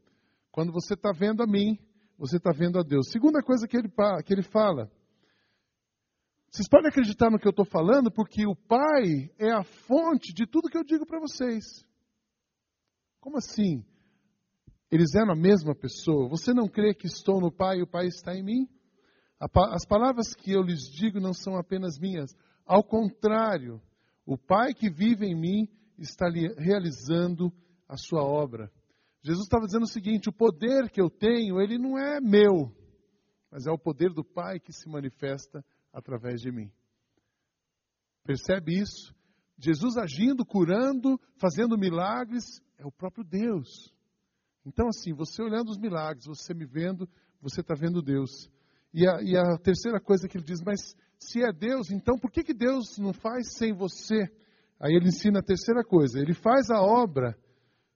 Quando 0.51 0.73
você 0.73 0.95
está 0.95 1.13
vendo 1.13 1.43
a 1.43 1.47
mim, 1.47 1.79
você 2.19 2.37
está 2.37 2.51
vendo 2.53 2.79
a 2.79 2.83
Deus. 2.83 3.11
Segunda 3.11 3.43
coisa 3.43 3.67
que 3.69 3.77
ele, 3.77 3.89
que 4.25 4.35
ele 4.35 4.43
fala. 4.43 4.91
Vocês 6.51 6.69
podem 6.69 6.89
acreditar 6.89 7.31
no 7.31 7.39
que 7.39 7.47
eu 7.47 7.51
estou 7.51 7.65
falando, 7.65 8.11
porque 8.11 8.45
o 8.45 8.57
Pai 8.57 9.31
é 9.39 9.53
a 9.53 9.63
fonte 9.63 10.33
de 10.35 10.47
tudo 10.47 10.69
que 10.69 10.77
eu 10.77 10.83
digo 10.83 11.07
para 11.07 11.21
vocês. 11.21 11.65
Como 13.21 13.37
assim? 13.39 13.85
Eles 14.91 15.15
eram 15.15 15.33
a 15.33 15.37
mesma 15.37 15.75
pessoa. 15.75 16.29
Você 16.29 16.53
não 16.53 16.67
crê 16.67 16.93
que 16.93 17.07
estou 17.07 17.41
no 17.41 17.53
Pai 17.53 17.79
e 17.79 17.83
o 17.83 17.87
Pai 17.87 18.07
está 18.07 18.35
em 18.35 18.43
mim? 18.43 18.69
As 19.39 19.87
palavras 19.87 20.35
que 20.35 20.51
eu 20.51 20.63
lhes 20.63 20.91
digo 20.91 21.21
não 21.21 21.33
são 21.33 21.57
apenas 21.57 21.99
minhas. 22.01 22.35
Ao 22.67 22.83
contrário, 22.83 23.81
o 24.31 24.39
Pai 24.39 24.73
que 24.73 24.89
vive 24.89 25.27
em 25.27 25.35
mim 25.35 25.69
está 25.99 26.27
realizando 26.57 27.53
a 27.89 27.97
sua 27.97 28.23
obra. 28.23 28.71
Jesus 29.25 29.43
estava 29.43 29.67
dizendo 29.67 29.83
o 29.83 29.91
seguinte: 29.91 30.29
o 30.29 30.33
poder 30.33 30.89
que 30.89 31.03
eu 31.03 31.11
tenho, 31.11 31.61
ele 31.61 31.77
não 31.77 31.99
é 31.99 32.21
meu, 32.21 32.73
mas 33.51 33.67
é 33.67 33.73
o 33.73 33.79
poder 33.79 34.13
do 34.13 34.23
Pai 34.23 34.61
que 34.61 34.73
se 34.73 34.89
manifesta 34.89 35.65
através 35.93 36.41
de 36.41 36.53
mim. 36.53 36.71
Percebe 38.23 38.79
isso? 38.81 39.13
Jesus 39.59 39.97
agindo, 39.97 40.47
curando, 40.47 41.21
fazendo 41.41 41.77
milagres, 41.77 42.45
é 42.79 42.87
o 42.87 42.93
próprio 42.93 43.25
Deus. 43.25 43.93
Então, 44.65 44.87
assim, 44.87 45.13
você 45.13 45.43
olhando 45.43 45.71
os 45.71 45.79
milagres, 45.79 46.27
você 46.27 46.55
me 46.55 46.67
vendo, 46.67 47.09
você 47.43 47.63
está 47.63 47.75
vendo 47.75 48.01
Deus. 48.01 48.31
E 48.95 49.09
a, 49.09 49.21
e 49.23 49.37
a, 49.37 49.59
terceira 49.59 50.01
coisa 50.01 50.29
que 50.29 50.37
ele 50.37 50.45
diz, 50.45 50.61
mas 50.65 50.95
se 51.21 51.43
é 51.43 51.53
Deus, 51.53 51.91
então 51.91 52.19
por 52.19 52.31
que, 52.31 52.43
que 52.43 52.55
Deus 52.55 52.97
não 52.99 53.13
faz 53.13 53.55
sem 53.55 53.73
você? 53.73 54.29
Aí 54.81 54.95
ele 54.95 55.09
ensina 55.09 55.41
a 55.41 55.43
terceira 55.43 55.85
coisa: 55.85 56.19
ele 56.19 56.33
faz 56.33 56.71
a 56.71 56.81
obra, 56.81 57.37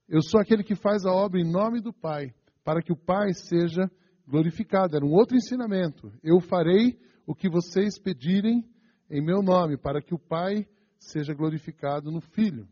eu 0.07 0.21
sou 0.21 0.39
aquele 0.39 0.63
que 0.63 0.75
faz 0.75 1.05
a 1.05 1.11
obra 1.11 1.41
em 1.41 1.51
nome 1.51 1.81
do 1.81 1.91
Pai, 1.91 2.33
para 2.63 2.81
que 2.81 2.93
o 2.93 2.97
Pai 2.97 3.33
seja 3.33 3.89
glorificado. 4.27 4.95
Era 4.95 5.05
um 5.05 5.13
outro 5.13 5.35
ensinamento. 5.35 6.13
Eu 6.23 6.39
farei 6.39 6.99
o 7.25 7.33
que 7.33 7.49
vocês 7.49 7.97
pedirem 7.97 8.63
em 9.09 9.21
meu 9.21 9.41
nome, 9.41 9.77
para 9.77 10.01
que 10.01 10.13
o 10.13 10.19
Pai 10.19 10.67
seja 10.99 11.33
glorificado 11.33 12.11
no 12.11 12.21
Filho. 12.21 12.67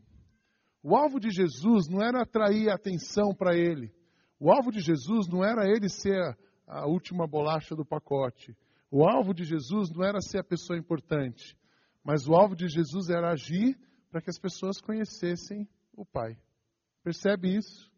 O 0.82 0.96
alvo 0.96 1.18
de 1.18 1.30
Jesus 1.30 1.88
não 1.88 2.02
era 2.02 2.22
atrair 2.22 2.70
atenção 2.70 3.34
para 3.34 3.56
ele. 3.56 3.92
O 4.38 4.50
alvo 4.52 4.70
de 4.70 4.80
Jesus 4.80 5.26
não 5.28 5.44
era 5.44 5.66
ele 5.68 5.88
ser 5.88 6.36
a 6.66 6.86
última 6.86 7.26
bolacha 7.26 7.74
do 7.74 7.84
pacote. 7.84 8.56
O 8.96 9.08
alvo 9.08 9.34
de 9.34 9.42
Jesus 9.42 9.90
não 9.90 10.04
era 10.04 10.20
ser 10.20 10.38
a 10.38 10.44
pessoa 10.44 10.78
importante. 10.78 11.58
Mas 12.04 12.28
o 12.28 12.32
alvo 12.32 12.54
de 12.54 12.68
Jesus 12.68 13.10
era 13.10 13.32
agir 13.32 13.76
para 14.08 14.22
que 14.22 14.30
as 14.30 14.38
pessoas 14.38 14.80
conhecessem 14.80 15.68
o 15.94 16.06
Pai. 16.06 16.38
Percebe 17.02 17.56
isso? 17.56 17.90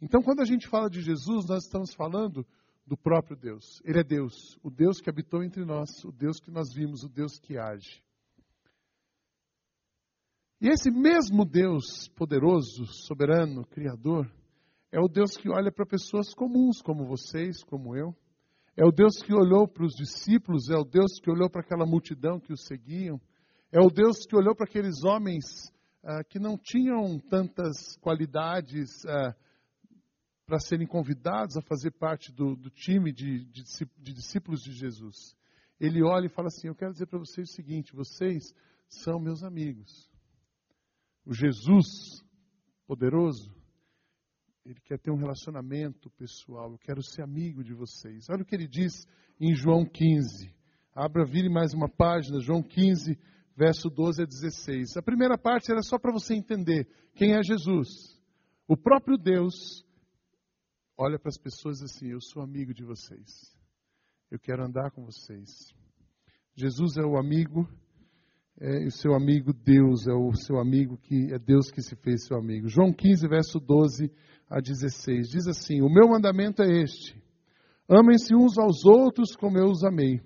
Então, 0.00 0.22
quando 0.22 0.38
a 0.38 0.44
gente 0.44 0.68
fala 0.68 0.88
de 0.88 1.00
Jesus, 1.00 1.48
nós 1.48 1.64
estamos 1.64 1.92
falando 1.92 2.46
do 2.86 2.96
próprio 2.96 3.36
Deus. 3.36 3.82
Ele 3.84 3.98
é 3.98 4.04
Deus, 4.04 4.56
o 4.62 4.70
Deus 4.70 5.00
que 5.00 5.10
habitou 5.10 5.42
entre 5.42 5.64
nós, 5.64 6.04
o 6.04 6.12
Deus 6.12 6.38
que 6.38 6.52
nós 6.52 6.72
vimos, 6.72 7.02
o 7.02 7.08
Deus 7.08 7.40
que 7.40 7.58
age. 7.58 8.00
E 10.60 10.68
esse 10.68 10.88
mesmo 10.88 11.44
Deus 11.44 12.08
poderoso, 12.14 12.86
soberano, 12.86 13.66
criador, 13.66 14.32
é 14.92 15.00
o 15.00 15.08
Deus 15.08 15.36
que 15.36 15.50
olha 15.50 15.72
para 15.72 15.84
pessoas 15.84 16.32
comuns 16.32 16.80
como 16.80 17.08
vocês, 17.08 17.64
como 17.64 17.96
eu. 17.96 18.16
É 18.76 18.84
o 18.84 18.90
Deus 18.90 19.22
que 19.22 19.34
olhou 19.34 19.68
para 19.68 19.84
os 19.84 19.92
discípulos, 19.94 20.70
é 20.70 20.76
o 20.76 20.84
Deus 20.84 21.20
que 21.22 21.30
olhou 21.30 21.50
para 21.50 21.60
aquela 21.60 21.84
multidão 21.84 22.40
que 22.40 22.52
os 22.52 22.64
seguiam. 22.64 23.20
É 23.70 23.80
o 23.80 23.90
Deus 23.90 24.24
que 24.26 24.34
olhou 24.34 24.54
para 24.54 24.64
aqueles 24.64 25.04
homens 25.04 25.44
ah, 26.02 26.24
que 26.24 26.38
não 26.38 26.56
tinham 26.56 27.18
tantas 27.18 27.96
qualidades 28.00 29.04
ah, 29.06 29.36
para 30.46 30.58
serem 30.58 30.86
convidados 30.86 31.56
a 31.56 31.62
fazer 31.62 31.90
parte 31.92 32.32
do, 32.32 32.56
do 32.56 32.70
time 32.70 33.12
de, 33.12 33.44
de, 33.46 33.62
de 33.98 34.12
discípulos 34.12 34.60
de 34.62 34.72
Jesus. 34.72 35.36
Ele 35.78 36.02
olha 36.02 36.26
e 36.26 36.30
fala 36.30 36.48
assim: 36.48 36.68
Eu 36.68 36.74
quero 36.74 36.92
dizer 36.92 37.06
para 37.06 37.18
vocês 37.18 37.50
o 37.50 37.54
seguinte: 37.54 37.94
vocês 37.94 38.54
são 38.88 39.20
meus 39.20 39.42
amigos. 39.42 40.10
O 41.26 41.34
Jesus 41.34 42.22
poderoso, 42.86 43.54
ele 44.64 44.80
quer 44.80 44.98
ter 44.98 45.10
um 45.10 45.16
relacionamento 45.16 46.10
pessoal. 46.10 46.72
Eu 46.72 46.78
quero 46.78 47.02
ser 47.02 47.22
amigo 47.22 47.64
de 47.64 47.74
vocês. 47.74 48.28
Olha 48.30 48.42
o 48.42 48.44
que 48.44 48.54
ele 48.54 48.68
diz 48.68 49.06
em 49.40 49.54
João 49.54 49.84
15. 49.84 50.54
Abra, 50.94 51.24
vire 51.24 51.48
mais 51.48 51.74
uma 51.74 51.88
página, 51.88 52.40
João 52.40 52.62
15, 52.62 53.18
verso 53.56 53.90
12 53.90 54.22
a 54.22 54.26
16. 54.26 54.96
A 54.96 55.02
primeira 55.02 55.36
parte 55.36 55.70
era 55.72 55.82
só 55.82 55.98
para 55.98 56.12
você 56.12 56.34
entender 56.34 56.86
quem 57.14 57.34
é 57.34 57.42
Jesus. 57.42 58.20
O 58.68 58.76
próprio 58.76 59.18
Deus 59.18 59.84
olha 60.96 61.18
para 61.18 61.30
as 61.30 61.38
pessoas 61.38 61.82
assim: 61.82 62.10
Eu 62.10 62.20
sou 62.20 62.42
amigo 62.42 62.72
de 62.72 62.84
vocês. 62.84 63.56
Eu 64.30 64.38
quero 64.38 64.64
andar 64.64 64.90
com 64.92 65.04
vocês. 65.04 65.74
Jesus 66.54 66.96
é 66.98 67.02
o 67.02 67.18
amigo, 67.18 67.68
é 68.60 68.84
o 68.84 68.90
seu 68.90 69.14
amigo 69.14 69.52
Deus, 69.52 70.06
é 70.06 70.12
o 70.12 70.32
seu 70.34 70.58
amigo 70.58 70.96
que 70.96 71.32
é 71.32 71.38
Deus 71.38 71.70
que 71.70 71.82
se 71.82 71.96
fez 71.96 72.26
seu 72.26 72.36
amigo. 72.36 72.68
João 72.68 72.92
15, 72.92 73.26
verso 73.28 73.58
12 73.58 74.10
a 74.48 74.60
16 74.60 75.28
diz 75.28 75.46
assim: 75.46 75.80
O 75.80 75.88
meu 75.88 76.08
mandamento 76.08 76.62
é 76.62 76.82
este: 76.82 77.16
amem-se 77.88 78.34
uns 78.34 78.58
aos 78.58 78.84
outros 78.84 79.34
como 79.34 79.58
eu 79.58 79.66
os 79.66 79.82
amei. 79.82 80.20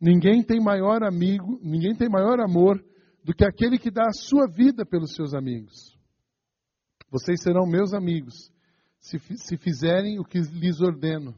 Ninguém 0.00 0.42
tem 0.42 0.60
maior 0.60 1.02
amigo, 1.02 1.58
ninguém 1.62 1.94
tem 1.94 2.08
maior 2.08 2.40
amor 2.40 2.82
do 3.24 3.34
que 3.34 3.44
aquele 3.44 3.78
que 3.78 3.90
dá 3.90 4.04
a 4.06 4.12
sua 4.12 4.46
vida 4.46 4.86
pelos 4.86 5.12
seus 5.14 5.34
amigos. 5.34 5.98
Vocês 7.10 7.42
serão 7.42 7.66
meus 7.66 7.92
amigos 7.92 8.52
se, 9.00 9.18
se 9.18 9.56
fizerem 9.56 10.20
o 10.20 10.24
que 10.24 10.38
lhes 10.38 10.80
ordeno. 10.80 11.34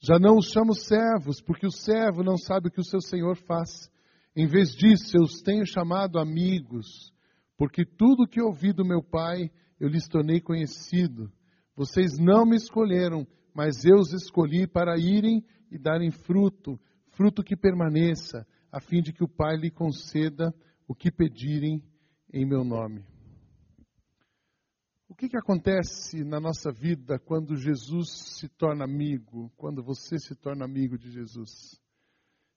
Já 0.00 0.18
não 0.18 0.36
os 0.36 0.46
chamo 0.46 0.74
servos, 0.74 1.40
porque 1.40 1.66
o 1.66 1.70
servo 1.70 2.24
não 2.24 2.36
sabe 2.36 2.68
o 2.68 2.70
que 2.70 2.80
o 2.80 2.84
seu 2.84 3.00
senhor 3.00 3.36
faz. 3.36 3.91
Em 4.34 4.46
vez 4.46 4.70
disso, 4.70 5.16
eu 5.16 5.24
os 5.24 5.42
tenho 5.42 5.66
chamado 5.66 6.18
amigos, 6.18 7.12
porque 7.56 7.84
tudo 7.84 8.26
que 8.26 8.40
ouvi 8.40 8.72
do 8.72 8.84
meu 8.84 9.02
Pai 9.02 9.50
eu 9.78 9.88
lhes 9.88 10.08
tornei 10.08 10.40
conhecido. 10.40 11.30
Vocês 11.76 12.18
não 12.18 12.46
me 12.46 12.56
escolheram, 12.56 13.26
mas 13.54 13.84
eu 13.84 13.96
os 13.96 14.12
escolhi 14.12 14.66
para 14.66 14.96
irem 14.98 15.44
e 15.70 15.78
darem 15.78 16.10
fruto, 16.10 16.80
fruto 17.10 17.42
que 17.42 17.56
permaneça, 17.56 18.46
a 18.70 18.80
fim 18.80 19.02
de 19.02 19.12
que 19.12 19.22
o 19.22 19.28
Pai 19.28 19.56
lhe 19.56 19.70
conceda 19.70 20.54
o 20.88 20.94
que 20.94 21.10
pedirem 21.10 21.82
em 22.32 22.46
meu 22.46 22.64
nome. 22.64 23.04
O 25.08 25.14
que, 25.14 25.28
que 25.28 25.36
acontece 25.36 26.24
na 26.24 26.40
nossa 26.40 26.72
vida 26.72 27.18
quando 27.18 27.54
Jesus 27.54 28.38
se 28.38 28.48
torna 28.48 28.84
amigo, 28.84 29.52
quando 29.56 29.82
você 29.82 30.18
se 30.18 30.34
torna 30.34 30.64
amigo 30.64 30.96
de 30.96 31.10
Jesus? 31.10 31.78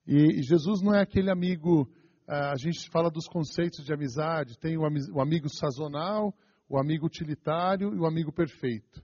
E, 0.07 0.41
Jesus 0.43 0.81
não 0.81 0.93
é 0.93 1.01
aquele 1.01 1.31
amigo, 1.31 1.89
ah, 2.27 2.51
a 2.51 2.55
gente 2.55 2.89
fala 2.89 3.09
dos 3.09 3.27
conceitos 3.27 3.83
de 3.83 3.93
amizade, 3.93 4.57
tem 4.59 4.77
o, 4.77 4.81
o 4.81 5.21
amigo 5.21 5.49
sazonal, 5.49 6.33
o 6.69 6.77
amigo 6.79 7.05
utilitário 7.05 7.93
e 7.93 7.99
o 7.99 8.05
amigo 8.05 8.31
perfeito. 8.31 9.03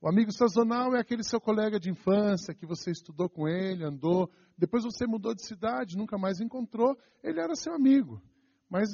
O 0.00 0.08
amigo 0.08 0.32
sazonal 0.32 0.94
é 0.94 1.00
aquele 1.00 1.24
seu 1.24 1.40
colega 1.40 1.78
de 1.80 1.90
infância 1.90 2.54
que 2.54 2.64
você 2.64 2.90
estudou 2.90 3.28
com 3.28 3.48
ele, 3.48 3.84
andou, 3.84 4.30
depois 4.56 4.84
você 4.84 5.06
mudou 5.06 5.34
de 5.34 5.44
cidade, 5.44 5.96
nunca 5.96 6.16
mais 6.16 6.40
encontrou, 6.40 6.96
ele 7.22 7.40
era 7.40 7.54
seu 7.54 7.74
amigo, 7.74 8.22
mas 8.70 8.88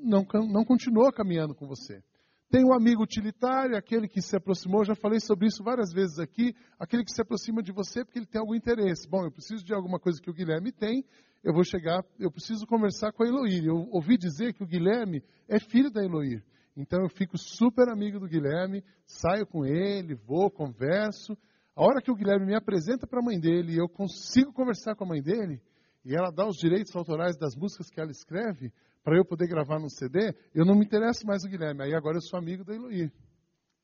não, 0.00 0.26
não 0.46 0.64
continuou 0.64 1.10
caminhando 1.12 1.54
com 1.54 1.66
você. 1.66 2.02
Tem 2.50 2.64
o 2.64 2.68
um 2.68 2.72
amigo 2.72 3.02
utilitário, 3.02 3.76
aquele 3.76 4.08
que 4.08 4.22
se 4.22 4.34
aproximou, 4.34 4.82
já 4.82 4.94
falei 4.94 5.20
sobre 5.20 5.48
isso 5.48 5.62
várias 5.62 5.92
vezes 5.92 6.18
aqui, 6.18 6.54
aquele 6.78 7.04
que 7.04 7.12
se 7.12 7.20
aproxima 7.20 7.62
de 7.62 7.72
você 7.72 8.02
porque 8.02 8.18
ele 8.18 8.26
tem 8.26 8.40
algum 8.40 8.54
interesse. 8.54 9.06
Bom, 9.06 9.22
eu 9.22 9.30
preciso 9.30 9.62
de 9.62 9.74
alguma 9.74 10.00
coisa 10.00 10.18
que 10.18 10.30
o 10.30 10.32
Guilherme 10.32 10.72
tem, 10.72 11.04
eu 11.44 11.52
vou 11.52 11.62
chegar, 11.62 12.02
eu 12.18 12.30
preciso 12.30 12.66
conversar 12.66 13.12
com 13.12 13.22
a 13.22 13.26
Eloir. 13.26 13.66
Eu 13.66 13.86
ouvi 13.92 14.16
dizer 14.16 14.54
que 14.54 14.62
o 14.62 14.66
Guilherme 14.66 15.22
é 15.46 15.60
filho 15.60 15.90
da 15.90 16.02
Eloir. 16.02 16.42
Então 16.74 17.02
eu 17.02 17.10
fico 17.10 17.36
super 17.36 17.90
amigo 17.90 18.18
do 18.18 18.26
Guilherme, 18.26 18.82
saio 19.04 19.46
com 19.46 19.66
ele, 19.66 20.14
vou, 20.14 20.50
converso. 20.50 21.36
A 21.76 21.84
hora 21.84 22.00
que 22.00 22.10
o 22.10 22.14
Guilherme 22.14 22.46
me 22.46 22.56
apresenta 22.56 23.06
para 23.06 23.20
a 23.20 23.24
mãe 23.24 23.38
dele 23.38 23.74
e 23.74 23.78
eu 23.78 23.90
consigo 23.90 24.54
conversar 24.54 24.94
com 24.94 25.04
a 25.04 25.08
mãe 25.08 25.22
dele, 25.22 25.60
e 26.02 26.14
ela 26.16 26.30
dá 26.30 26.46
os 26.46 26.56
direitos 26.56 26.96
autorais 26.96 27.36
das 27.36 27.54
músicas 27.54 27.90
que 27.90 28.00
ela 28.00 28.10
escreve, 28.10 28.72
para 29.02 29.16
eu 29.16 29.24
poder 29.24 29.46
gravar 29.46 29.78
no 29.78 29.90
CD, 29.90 30.34
eu 30.54 30.64
não 30.64 30.74
me 30.74 30.84
interesso 30.84 31.26
mais 31.26 31.42
no 31.42 31.50
Guilherme. 31.50 31.82
Aí 31.82 31.94
agora 31.94 32.16
eu 32.16 32.22
sou 32.22 32.38
amigo 32.38 32.64
da 32.64 32.74
Eloy. 32.74 33.10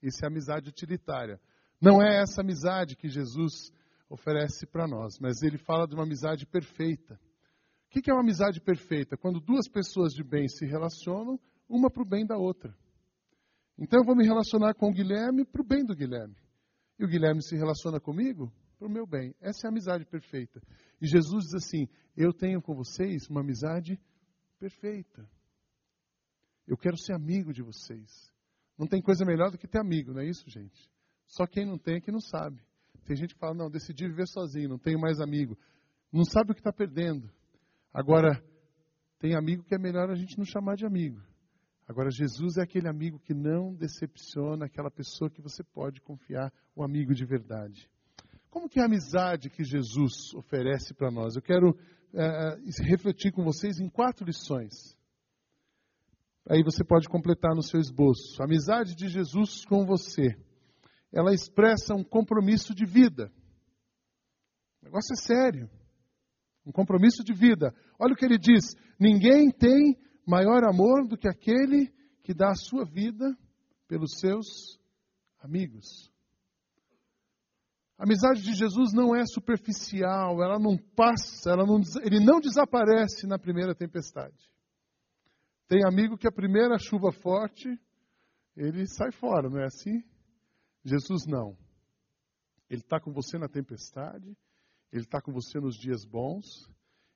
Isso 0.02 0.24
é 0.24 0.28
amizade 0.28 0.68
utilitária. 0.68 1.40
Não 1.80 2.02
é 2.02 2.20
essa 2.20 2.42
amizade 2.42 2.96
que 2.96 3.08
Jesus 3.08 3.72
oferece 4.08 4.66
para 4.66 4.86
nós, 4.86 5.18
mas 5.18 5.42
ele 5.42 5.58
fala 5.58 5.86
de 5.86 5.94
uma 5.94 6.04
amizade 6.04 6.46
perfeita. 6.46 7.18
O 7.86 8.00
que 8.00 8.10
é 8.10 8.12
uma 8.12 8.22
amizade 8.22 8.60
perfeita? 8.60 9.16
Quando 9.16 9.40
duas 9.40 9.68
pessoas 9.68 10.12
de 10.12 10.22
bem 10.22 10.48
se 10.48 10.66
relacionam, 10.66 11.38
uma 11.68 11.90
para 11.90 12.02
o 12.02 12.06
bem 12.06 12.26
da 12.26 12.36
outra. 12.36 12.76
Então 13.78 14.00
eu 14.00 14.04
vou 14.04 14.16
me 14.16 14.24
relacionar 14.24 14.74
com 14.74 14.88
o 14.88 14.92
Guilherme 14.92 15.44
para 15.44 15.62
o 15.62 15.64
bem 15.64 15.84
do 15.84 15.94
Guilherme. 15.94 16.36
E 16.98 17.04
o 17.04 17.08
Guilherme 17.08 17.42
se 17.42 17.56
relaciona 17.56 17.98
comigo 17.98 18.52
para 18.78 18.86
o 18.86 18.90
meu 18.90 19.06
bem. 19.06 19.34
Essa 19.40 19.66
é 19.66 19.68
a 19.68 19.70
amizade 19.70 20.04
perfeita. 20.04 20.60
E 21.00 21.06
Jesus 21.06 21.44
diz 21.44 21.54
assim: 21.54 21.88
Eu 22.16 22.32
tenho 22.32 22.60
com 22.60 22.74
vocês 22.74 23.28
uma 23.28 23.40
amizade 23.40 23.96
perfeita 23.96 24.13
perfeita. 24.64 25.28
Eu 26.66 26.78
quero 26.78 26.96
ser 26.96 27.12
amigo 27.12 27.52
de 27.52 27.62
vocês. 27.62 28.32
Não 28.78 28.86
tem 28.86 29.02
coisa 29.02 29.22
melhor 29.22 29.50
do 29.50 29.58
que 29.58 29.68
ter 29.68 29.78
amigo, 29.78 30.14
não 30.14 30.22
é 30.22 30.26
isso, 30.26 30.48
gente? 30.48 30.90
Só 31.26 31.46
quem 31.46 31.66
não 31.66 31.76
tem 31.76 31.96
é 31.96 32.00
que 32.00 32.10
não 32.10 32.20
sabe. 32.20 32.62
Tem 33.04 33.14
gente 33.14 33.34
que 33.34 33.40
fala, 33.40 33.52
não, 33.52 33.70
decidi 33.70 34.08
viver 34.08 34.26
sozinho, 34.26 34.70
não 34.70 34.78
tenho 34.78 34.98
mais 34.98 35.20
amigo. 35.20 35.58
Não 36.10 36.24
sabe 36.24 36.52
o 36.52 36.54
que 36.54 36.60
está 36.60 36.72
perdendo. 36.72 37.30
Agora, 37.92 38.42
tem 39.18 39.36
amigo 39.36 39.62
que 39.62 39.74
é 39.74 39.78
melhor 39.78 40.10
a 40.10 40.14
gente 40.14 40.38
não 40.38 40.46
chamar 40.46 40.76
de 40.76 40.86
amigo. 40.86 41.20
Agora, 41.86 42.08
Jesus 42.10 42.56
é 42.56 42.62
aquele 42.62 42.88
amigo 42.88 43.18
que 43.18 43.34
não 43.34 43.74
decepciona, 43.74 44.64
aquela 44.64 44.90
pessoa 44.90 45.30
que 45.30 45.42
você 45.42 45.62
pode 45.62 46.00
confiar, 46.00 46.50
o 46.74 46.82
amigo 46.82 47.12
de 47.12 47.26
verdade. 47.26 47.86
Como 48.48 48.66
que 48.66 48.78
é 48.78 48.82
a 48.82 48.86
amizade 48.86 49.50
que 49.50 49.62
Jesus 49.62 50.32
oferece 50.34 50.94
para 50.94 51.10
nós? 51.10 51.36
Eu 51.36 51.42
quero 51.42 51.76
é, 52.14 52.56
refletir 52.82 53.32
com 53.32 53.42
vocês 53.42 53.78
em 53.80 53.88
quatro 53.88 54.24
lições. 54.24 54.96
Aí 56.48 56.62
você 56.62 56.84
pode 56.84 57.08
completar 57.08 57.54
no 57.54 57.62
seu 57.62 57.80
esboço. 57.80 58.40
A 58.40 58.44
amizade 58.44 58.94
de 58.94 59.08
Jesus 59.08 59.64
com 59.64 59.84
você, 59.84 60.36
ela 61.12 61.32
expressa 61.32 61.94
um 61.94 62.04
compromisso 62.04 62.74
de 62.74 62.84
vida. 62.84 63.32
O 64.82 64.84
negócio 64.84 65.12
é 65.14 65.16
sério. 65.16 65.70
Um 66.64 66.72
compromisso 66.72 67.24
de 67.24 67.32
vida. 67.32 67.74
Olha 67.98 68.12
o 68.12 68.16
que 68.16 68.24
ele 68.24 68.38
diz: 68.38 68.74
ninguém 68.98 69.50
tem 69.50 69.98
maior 70.26 70.64
amor 70.64 71.06
do 71.06 71.16
que 71.16 71.28
aquele 71.28 71.92
que 72.22 72.32
dá 72.32 72.50
a 72.50 72.54
sua 72.54 72.84
vida 72.84 73.36
pelos 73.88 74.18
seus 74.18 74.78
amigos. 75.40 76.13
A 77.96 78.04
amizade 78.04 78.42
de 78.42 78.54
Jesus 78.54 78.92
não 78.92 79.14
é 79.14 79.24
superficial, 79.24 80.42
ela 80.42 80.58
não 80.58 80.76
passa, 80.96 81.50
ela 81.50 81.64
não, 81.64 81.80
ele 82.02 82.18
não 82.18 82.40
desaparece 82.40 83.26
na 83.26 83.38
primeira 83.38 83.74
tempestade. 83.74 84.36
Tem 85.68 85.84
amigo 85.86 86.18
que 86.18 86.28
a 86.28 86.32
primeira 86.32 86.76
chuva 86.78 87.12
forte, 87.12 87.68
ele 88.56 88.86
sai 88.86 89.12
fora, 89.12 89.48
não 89.48 89.60
é 89.60 89.66
assim? 89.66 90.02
Jesus 90.84 91.24
não. 91.26 91.56
Ele 92.68 92.80
está 92.80 93.00
com 93.00 93.12
você 93.12 93.38
na 93.38 93.48
tempestade, 93.48 94.36
Ele 94.92 95.02
está 95.02 95.20
com 95.20 95.32
você 95.32 95.60
nos 95.60 95.76
dias 95.76 96.04
bons, 96.04 96.44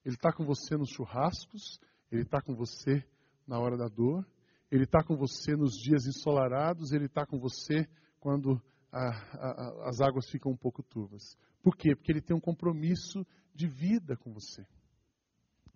Ele 0.05 0.15
está 0.15 0.33
com 0.33 0.45
você 0.45 0.77
nos 0.77 0.91
churrascos, 0.91 1.81
Ele 2.11 2.23
está 2.23 2.41
com 2.41 2.55
você 2.55 3.05
na 3.47 3.59
hora 3.59 3.77
da 3.77 3.89
dor, 3.89 4.27
Ele 4.71 4.85
está 4.85 5.03
com 5.03 5.17
você 5.17 5.57
nos 5.57 5.73
dias 5.75 6.07
ensolarados, 6.07 6.93
Ele 6.93 7.07
está 7.07 7.27
com 7.27 7.39
você 7.39 7.89
quando 8.21 8.61
a, 8.91 9.09
a, 9.09 9.89
as 9.89 10.01
águas 10.01 10.29
ficam 10.29 10.53
um 10.53 10.57
pouco 10.57 10.83
turvas. 10.83 11.37
Por 11.63 11.77
quê? 11.77 11.95
Porque 11.95 12.13
Ele 12.13 12.21
tem 12.21 12.37
um 12.37 12.41
compromisso 12.41 13.27
de 13.55 13.67
vida 13.67 14.17
com 14.17 14.33
você. 14.33 14.67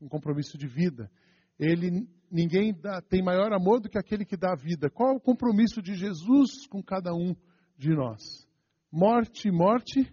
Um 0.01 0.09
compromisso 0.09 0.57
de 0.57 0.67
vida. 0.67 1.11
Ele, 1.59 2.09
ninguém 2.31 2.73
dá, 2.73 3.01
tem 3.01 3.23
maior 3.23 3.53
amor 3.53 3.81
do 3.81 3.89
que 3.89 3.99
aquele 3.99 4.25
que 4.25 4.37
dá 4.37 4.53
a 4.53 4.57
vida. 4.57 4.91
Qual 4.91 5.11
é 5.11 5.17
o 5.17 5.21
compromisso 5.21 5.83
de 5.83 5.95
Jesus 5.95 6.67
com 6.67 6.83
cada 6.83 7.13
um 7.15 7.37
de 7.77 7.91
nós? 7.91 8.49
Morte, 8.91 9.51
morte 9.51 10.13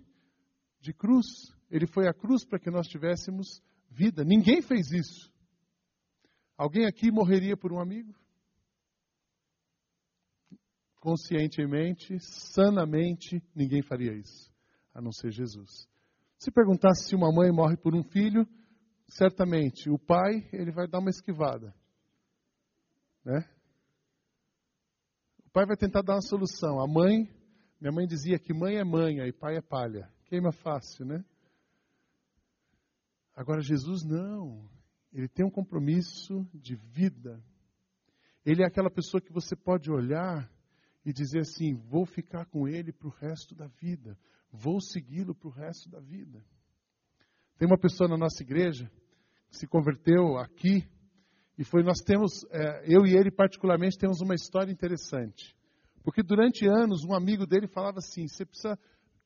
de 0.79 0.93
cruz. 0.93 1.25
Ele 1.71 1.87
foi 1.87 2.07
à 2.07 2.13
cruz 2.13 2.45
para 2.45 2.59
que 2.59 2.69
nós 2.69 2.87
tivéssemos 2.87 3.61
vida. 3.89 4.23
Ninguém 4.23 4.61
fez 4.61 4.91
isso. 4.91 5.31
Alguém 6.57 6.85
aqui 6.85 7.11
morreria 7.11 7.55
por 7.55 7.71
um 7.71 7.79
amigo? 7.79 8.13
Conscientemente, 10.99 12.19
sanamente, 12.19 13.41
ninguém 13.55 13.81
faria 13.81 14.13
isso, 14.13 14.51
a 14.93 15.01
não 15.01 15.11
ser 15.11 15.31
Jesus. 15.31 15.87
Se 16.37 16.51
perguntasse 16.51 17.07
se 17.07 17.15
uma 17.15 17.31
mãe 17.31 17.51
morre 17.51 17.77
por 17.77 17.95
um 17.95 18.03
filho, 18.03 18.47
certamente 19.07 19.89
o 19.89 19.97
pai 19.97 20.47
ele 20.51 20.71
vai 20.71 20.87
dar 20.87 20.99
uma 20.99 21.09
esquivada, 21.09 21.73
né? 23.23 23.47
O 25.45 25.49
pai 25.51 25.65
vai 25.65 25.75
tentar 25.75 26.01
dar 26.01 26.13
uma 26.13 26.21
solução. 26.21 26.79
A 26.79 26.87
mãe, 26.87 27.27
minha 27.81 27.91
mãe 27.91 28.05
dizia 28.05 28.37
que 28.37 28.53
mãe 28.53 28.75
é 28.75 28.83
manha 28.83 29.25
e 29.25 29.33
pai 29.33 29.57
é 29.57 29.61
palha. 29.61 30.07
Queima 30.25 30.51
fácil, 30.51 31.05
né? 31.05 31.25
Agora 33.35 33.61
Jesus 33.61 34.03
não. 34.03 34.69
Ele 35.11 35.27
tem 35.27 35.43
um 35.43 35.49
compromisso 35.49 36.47
de 36.53 36.75
vida. 36.75 37.43
Ele 38.45 38.61
é 38.61 38.67
aquela 38.67 38.91
pessoa 38.91 39.19
que 39.19 39.33
você 39.33 39.55
pode 39.55 39.89
olhar 39.89 40.47
e 41.05 41.13
dizer 41.13 41.39
assim: 41.39 41.75
vou 41.75 42.05
ficar 42.05 42.45
com 42.45 42.67
ele 42.67 42.91
para 42.91 43.07
o 43.07 43.11
resto 43.11 43.55
da 43.55 43.67
vida, 43.67 44.17
vou 44.51 44.79
segui-lo 44.81 45.33
para 45.33 45.47
o 45.47 45.51
resto 45.51 45.89
da 45.89 45.99
vida. 45.99 46.43
Tem 47.57 47.67
uma 47.67 47.77
pessoa 47.77 48.09
na 48.09 48.17
nossa 48.17 48.41
igreja 48.41 48.89
que 49.49 49.57
se 49.57 49.67
converteu 49.67 50.37
aqui 50.37 50.87
e 51.57 51.63
foi. 51.63 51.83
Nós 51.83 51.99
temos, 51.99 52.45
é, 52.51 52.85
eu 52.85 53.05
e 53.05 53.15
ele 53.15 53.31
particularmente 53.31 53.97
temos 53.97 54.21
uma 54.21 54.33
história 54.33 54.71
interessante, 54.71 55.55
porque 56.03 56.23
durante 56.23 56.67
anos 56.67 57.03
um 57.03 57.13
amigo 57.13 57.45
dele 57.45 57.67
falava 57.67 57.99
assim: 57.99 58.27
você 58.27 58.45
precisa 58.45 58.77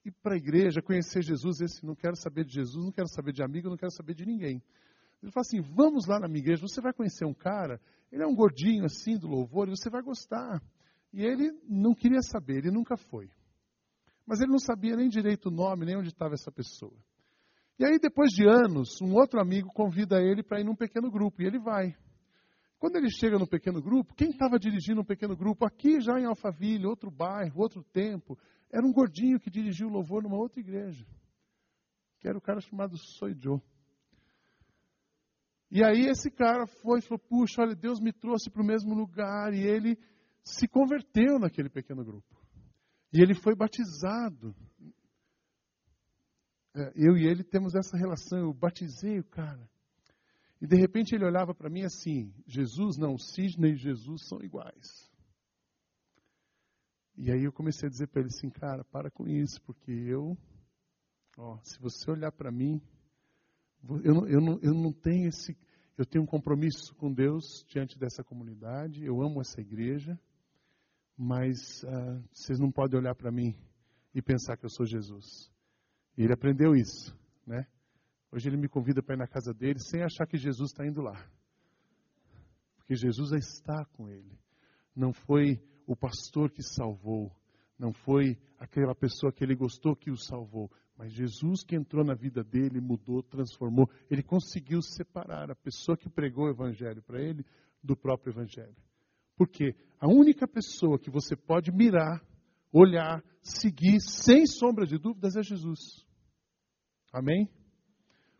ir 0.05 0.11
para 0.21 0.33
a 0.33 0.37
igreja, 0.37 0.81
conhecer 0.81 1.21
Jesus. 1.23 1.61
Esse 1.61 1.85
não 1.85 1.95
quero 1.95 2.15
saber 2.15 2.45
de 2.45 2.53
Jesus, 2.53 2.83
não 2.83 2.91
quero 2.91 3.07
saber 3.07 3.33
de 3.33 3.43
amigo, 3.43 3.69
não 3.69 3.77
quero 3.77 3.91
saber 3.91 4.13
de 4.13 4.25
ninguém. 4.25 4.61
Ele 5.21 5.31
fala 5.31 5.45
assim: 5.45 5.61
vamos 5.61 6.05
lá 6.07 6.19
na 6.19 6.27
minha 6.27 6.39
igreja, 6.39 6.61
você 6.61 6.81
vai 6.81 6.91
conhecer 6.91 7.25
um 7.25 7.33
cara, 7.33 7.79
ele 8.11 8.23
é 8.23 8.27
um 8.27 8.35
gordinho 8.35 8.85
assim 8.85 9.17
do 9.17 9.27
louvor, 9.27 9.67
e 9.67 9.71
você 9.71 9.89
vai 9.89 10.01
gostar. 10.01 10.61
E 11.13 11.23
ele 11.23 11.51
não 11.69 11.93
queria 11.93 12.21
saber, 12.21 12.57
ele 12.57 12.71
nunca 12.71 12.97
foi. 12.97 13.29
Mas 14.25 14.41
ele 14.41 14.51
não 14.51 14.59
sabia 14.59 14.95
nem 14.95 15.07
direito 15.07 15.49
o 15.49 15.51
nome, 15.51 15.85
nem 15.85 15.95
onde 15.95 16.09
estava 16.09 16.33
essa 16.33 16.51
pessoa. 16.51 16.97
E 17.77 17.85
aí, 17.85 17.99
depois 17.99 18.31
de 18.31 18.47
anos, 18.47 18.99
um 19.01 19.13
outro 19.13 19.39
amigo 19.39 19.69
convida 19.71 20.21
ele 20.21 20.41
para 20.41 20.59
ir 20.59 20.63
num 20.63 20.75
pequeno 20.75 21.11
grupo, 21.11 21.41
e 21.41 21.45
ele 21.45 21.59
vai. 21.59 21.95
Quando 22.79 22.95
ele 22.95 23.09
chega 23.09 23.37
no 23.37 23.47
pequeno 23.47 23.81
grupo, 23.81 24.13
quem 24.15 24.29
estava 24.29 24.57
dirigindo 24.57 25.01
um 25.01 25.05
pequeno 25.05 25.37
grupo 25.37 25.65
aqui 25.65 26.01
já 26.01 26.19
em 26.19 26.25
Alphaville, 26.25 26.85
outro 26.85 27.11
bairro, 27.11 27.61
outro 27.61 27.83
tempo, 27.83 28.37
era 28.71 28.85
um 28.85 28.91
gordinho 28.91 29.39
que 29.39 29.49
dirigiu 29.49 29.87
o 29.87 29.91
louvor 29.91 30.23
numa 30.23 30.37
outra 30.37 30.59
igreja, 30.59 31.05
que 32.19 32.27
era 32.27 32.37
o 32.37 32.41
cara 32.41 32.59
chamado 32.59 32.97
Soy 32.97 33.35
Joe. 33.39 33.61
E 35.69 35.83
aí 35.83 36.05
esse 36.07 36.29
cara 36.29 36.67
foi 36.67 36.99
e 36.99 37.01
falou: 37.01 37.19
Puxa, 37.19 37.61
olha, 37.61 37.75
Deus 37.75 37.99
me 37.99 38.13
trouxe 38.13 38.49
para 38.49 38.61
o 38.61 38.65
mesmo 38.65 38.93
lugar. 38.93 39.53
E 39.53 39.61
ele 39.61 39.97
se 40.43 40.67
converteu 40.67 41.39
naquele 41.39 41.69
pequeno 41.69 42.03
grupo. 42.03 42.41
E 43.11 43.21
ele 43.21 43.33
foi 43.33 43.55
batizado. 43.55 44.55
É, 46.75 46.91
eu 46.95 47.15
e 47.15 47.25
ele 47.25 47.43
temos 47.43 47.75
essa 47.75 47.95
relação. 47.95 48.39
Eu 48.39 48.53
batizei 48.53 49.19
o 49.19 49.23
cara. 49.23 49.69
E 50.59 50.67
de 50.67 50.75
repente 50.75 51.13
ele 51.13 51.25
olhava 51.25 51.53
para 51.53 51.69
mim 51.69 51.83
assim: 51.83 52.33
Jesus, 52.47 52.97
não, 52.97 53.17
Sidney 53.17 53.73
e 53.73 53.77
Jesus 53.77 54.27
são 54.27 54.41
iguais. 54.41 55.11
E 57.15 57.31
aí 57.31 57.43
eu 57.43 57.51
comecei 57.53 57.87
a 57.87 57.91
dizer 57.91 58.07
para 58.07 58.21
ele 58.21 58.29
assim: 58.29 58.49
Cara, 58.49 58.83
para 58.85 59.11
com 59.11 59.27
isso, 59.27 59.61
porque 59.61 59.91
eu, 59.91 60.35
ó, 61.37 61.59
se 61.63 61.79
você 61.79 62.09
olhar 62.09 62.31
para 62.31 62.51
mim, 62.51 62.81
eu 64.03 64.13
não, 64.13 64.27
eu, 64.27 64.41
não, 64.41 64.59
eu 64.61 64.73
não 64.73 64.91
tenho 64.91 65.27
esse. 65.27 65.55
Eu 65.95 66.05
tenho 66.05 66.23
um 66.23 66.27
compromisso 66.27 66.95
com 66.95 67.13
Deus 67.13 67.63
diante 67.67 67.99
dessa 67.99 68.23
comunidade, 68.23 69.05
eu 69.05 69.21
amo 69.21 69.41
essa 69.41 69.61
igreja, 69.61 70.19
mas 71.17 71.83
uh, 71.83 72.23
vocês 72.31 72.59
não 72.59 72.71
podem 72.71 72.99
olhar 72.99 73.15
para 73.15 73.31
mim 73.31 73.55
e 74.13 74.21
pensar 74.21 74.57
que 74.57 74.65
eu 74.65 74.69
sou 74.69 74.85
Jesus. 74.85 75.51
E 76.17 76.23
ele 76.23 76.33
aprendeu 76.33 76.75
isso, 76.75 77.15
né? 77.45 77.65
Hoje 78.31 78.49
ele 78.49 78.57
me 78.57 78.67
convida 78.67 79.01
para 79.01 79.15
ir 79.15 79.19
na 79.19 79.27
casa 79.27 79.53
dele 79.53 79.79
sem 79.79 80.01
achar 80.01 80.25
que 80.25 80.37
Jesus 80.37 80.71
está 80.71 80.85
indo 80.85 81.01
lá. 81.01 81.23
Porque 82.77 82.95
Jesus 82.95 83.31
está 83.31 83.85
com 83.85 84.09
ele. 84.09 84.39
Não 84.95 85.13
foi 85.13 85.61
o 85.85 85.95
pastor 85.95 86.51
que 86.51 86.63
salvou, 86.63 87.31
não 87.77 87.93
foi 87.93 88.37
aquela 88.57 88.95
pessoa 88.95 89.31
que 89.31 89.43
ele 89.43 89.55
gostou 89.55 89.95
que 89.95 90.11
o 90.11 90.17
salvou, 90.17 90.71
mas 90.97 91.11
Jesus 91.11 91.63
que 91.63 91.75
entrou 91.75 92.03
na 92.03 92.13
vida 92.13 92.43
dele, 92.43 92.79
mudou, 92.79 93.21
transformou, 93.23 93.89
ele 94.09 94.23
conseguiu 94.23 94.81
separar 94.81 95.51
a 95.51 95.55
pessoa 95.55 95.97
que 95.97 96.09
pregou 96.09 96.45
o 96.45 96.49
evangelho 96.49 97.01
para 97.01 97.21
ele 97.21 97.45
do 97.83 97.95
próprio 97.95 98.31
evangelho. 98.31 98.75
Porque 99.35 99.75
a 99.99 100.07
única 100.07 100.47
pessoa 100.47 100.99
que 100.99 101.09
você 101.09 101.35
pode 101.35 101.71
mirar, 101.71 102.21
olhar, 102.71 103.23
seguir 103.41 103.99
sem 104.01 104.45
sombra 104.45 104.85
de 104.85 104.97
dúvidas 104.97 105.35
é 105.35 105.43
Jesus. 105.43 106.05
Amém? 107.11 107.49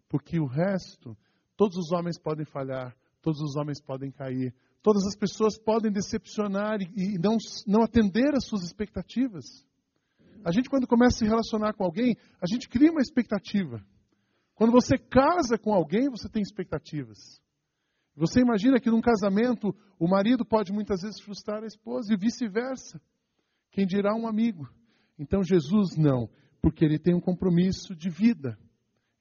Porque 0.10 0.40
o 0.40 0.46
resto, 0.46 1.18
todos 1.56 1.78
os 1.78 1.92
homens 1.92 2.20
podem 2.20 2.46
falhar, 2.46 2.96
todos 3.22 3.40
os 3.42 3.56
homens 3.56 3.82
podem 3.82 4.12
cair, 4.12 4.54
todas 4.82 5.06
as 5.06 5.16
pessoas 5.16 5.58
podem 5.58 5.92
decepcionar 5.92 6.82
e, 6.82 7.18
não, 7.18 7.38
não 7.66 7.84
atender 7.84 8.36
às 8.36 8.46
suas 8.46 8.64
expectativas. 8.64 9.46
A 10.44 10.52
gente, 10.52 10.70
quando 10.70 10.86
começa 10.86 11.16
a 11.16 11.20
se 11.20 11.26
relacionar 11.26 11.74
com 11.74 11.86
alguém, 11.86 12.18
a 12.42 12.46
gente 12.46 12.68
cria 12.68 12.92
uma 12.92 13.02
expectativa. 13.02 13.82
Quando 14.54 14.72
você 14.72 14.98
casa 14.98 15.58
com 15.58 15.74
alguém, 15.74 16.10
você 16.10 16.28
tem 16.30 16.42
expectativas. 16.42 17.42
Você 18.16 18.42
imagina 18.42 18.80
que 18.80 18.92
num 18.92 19.02
casamento 19.02 19.76
o 20.00 20.08
marido 20.08 20.46
pode 20.46 20.72
muitas 20.72 21.02
vezes 21.02 21.20
frustrar 21.22 21.64
a 21.64 21.68
esposa 21.68 22.14
e 22.14 22.18
vice-versa. 22.18 23.02
Quem 23.72 23.88
dirá 23.88 24.14
um 24.16 24.28
amigo? 24.28 24.70
Então 25.18 25.42
Jesus 25.44 25.96
não, 25.98 26.30
porque 26.62 26.86
ele 26.86 27.00
tem 27.00 27.16
um 27.16 27.20
compromisso 27.20 27.96
de 27.96 28.10
vida. 28.10 28.58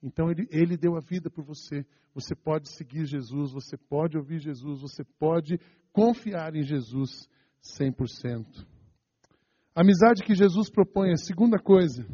Então 0.03 0.31
ele, 0.31 0.47
ele 0.51 0.77
deu 0.77 0.97
a 0.97 1.01
vida 1.01 1.31
por 1.31 1.45
você. 1.45 1.87
Você 2.15 2.35
pode 2.35 2.71
seguir 2.71 3.07
Jesus, 3.07 3.53
você 3.53 3.77
pode 3.77 4.19
ouvir 4.19 4.41
Jesus, 4.41 4.83
você 4.83 5.03
pode 5.19 5.59
confiar 5.93 6.55
em 6.55 6.63
Jesus 6.63 7.27
100%. 7.81 8.67
A 9.75 9.81
amizade 9.81 10.23
que 10.23 10.35
Jesus 10.35 10.69
propõe, 10.71 11.13
a 11.13 11.17
segunda 11.17 11.59
coisa, 11.59 12.07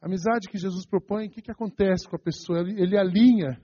a 0.00 0.06
amizade 0.06 0.48
que 0.48 0.58
Jesus 0.58 0.84
propõe, 0.84 1.28
o 1.28 1.30
que, 1.30 1.42
que 1.42 1.52
acontece 1.52 2.08
com 2.08 2.16
a 2.16 2.18
pessoa? 2.18 2.58
Ele, 2.58 2.82
ele 2.82 2.98
alinha 2.98 3.62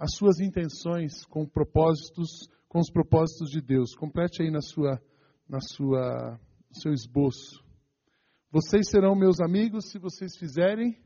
as 0.00 0.16
suas 0.16 0.40
intenções 0.40 1.26
com 1.26 1.46
propósitos, 1.46 2.48
com 2.66 2.78
os 2.78 2.90
propósitos 2.90 3.50
de 3.50 3.60
Deus. 3.60 3.94
Complete 3.94 4.42
aí 4.42 4.50
na 4.50 4.62
sua, 4.62 4.98
na 5.46 5.60
sua, 5.60 6.40
seu 6.72 6.94
esboço. 6.94 7.62
Vocês 8.50 8.88
serão 8.88 9.14
meus 9.14 9.40
amigos 9.40 9.90
se 9.90 9.98
vocês 9.98 10.38
fizerem 10.38 10.98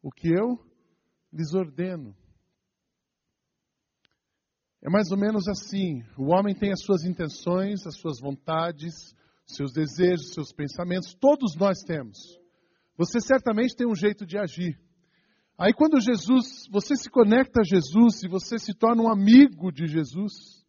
o 0.00 0.12
que 0.12 0.28
eu 0.28 0.56
lhes 1.32 1.52
ordeno. 1.54 2.16
É 4.80 4.88
mais 4.88 5.10
ou 5.10 5.18
menos 5.18 5.48
assim: 5.48 6.04
o 6.16 6.32
homem 6.32 6.54
tem 6.54 6.70
as 6.70 6.82
suas 6.84 7.02
intenções, 7.02 7.84
as 7.84 7.98
suas 7.98 8.20
vontades, 8.20 8.94
seus 9.44 9.72
desejos, 9.72 10.32
seus 10.32 10.52
pensamentos, 10.52 11.14
todos 11.14 11.56
nós 11.56 11.80
temos. 11.80 12.16
Você 12.96 13.18
certamente 13.20 13.74
tem 13.74 13.88
um 13.88 13.94
jeito 13.94 14.24
de 14.24 14.38
agir. 14.38 14.78
Aí 15.60 15.74
quando 15.74 16.00
Jesus, 16.00 16.66
você 16.70 16.96
se 16.96 17.10
conecta 17.10 17.60
a 17.60 17.62
Jesus 17.62 18.22
e 18.22 18.28
você 18.28 18.58
se 18.58 18.72
torna 18.72 19.02
um 19.02 19.12
amigo 19.12 19.70
de 19.70 19.86
Jesus, 19.86 20.64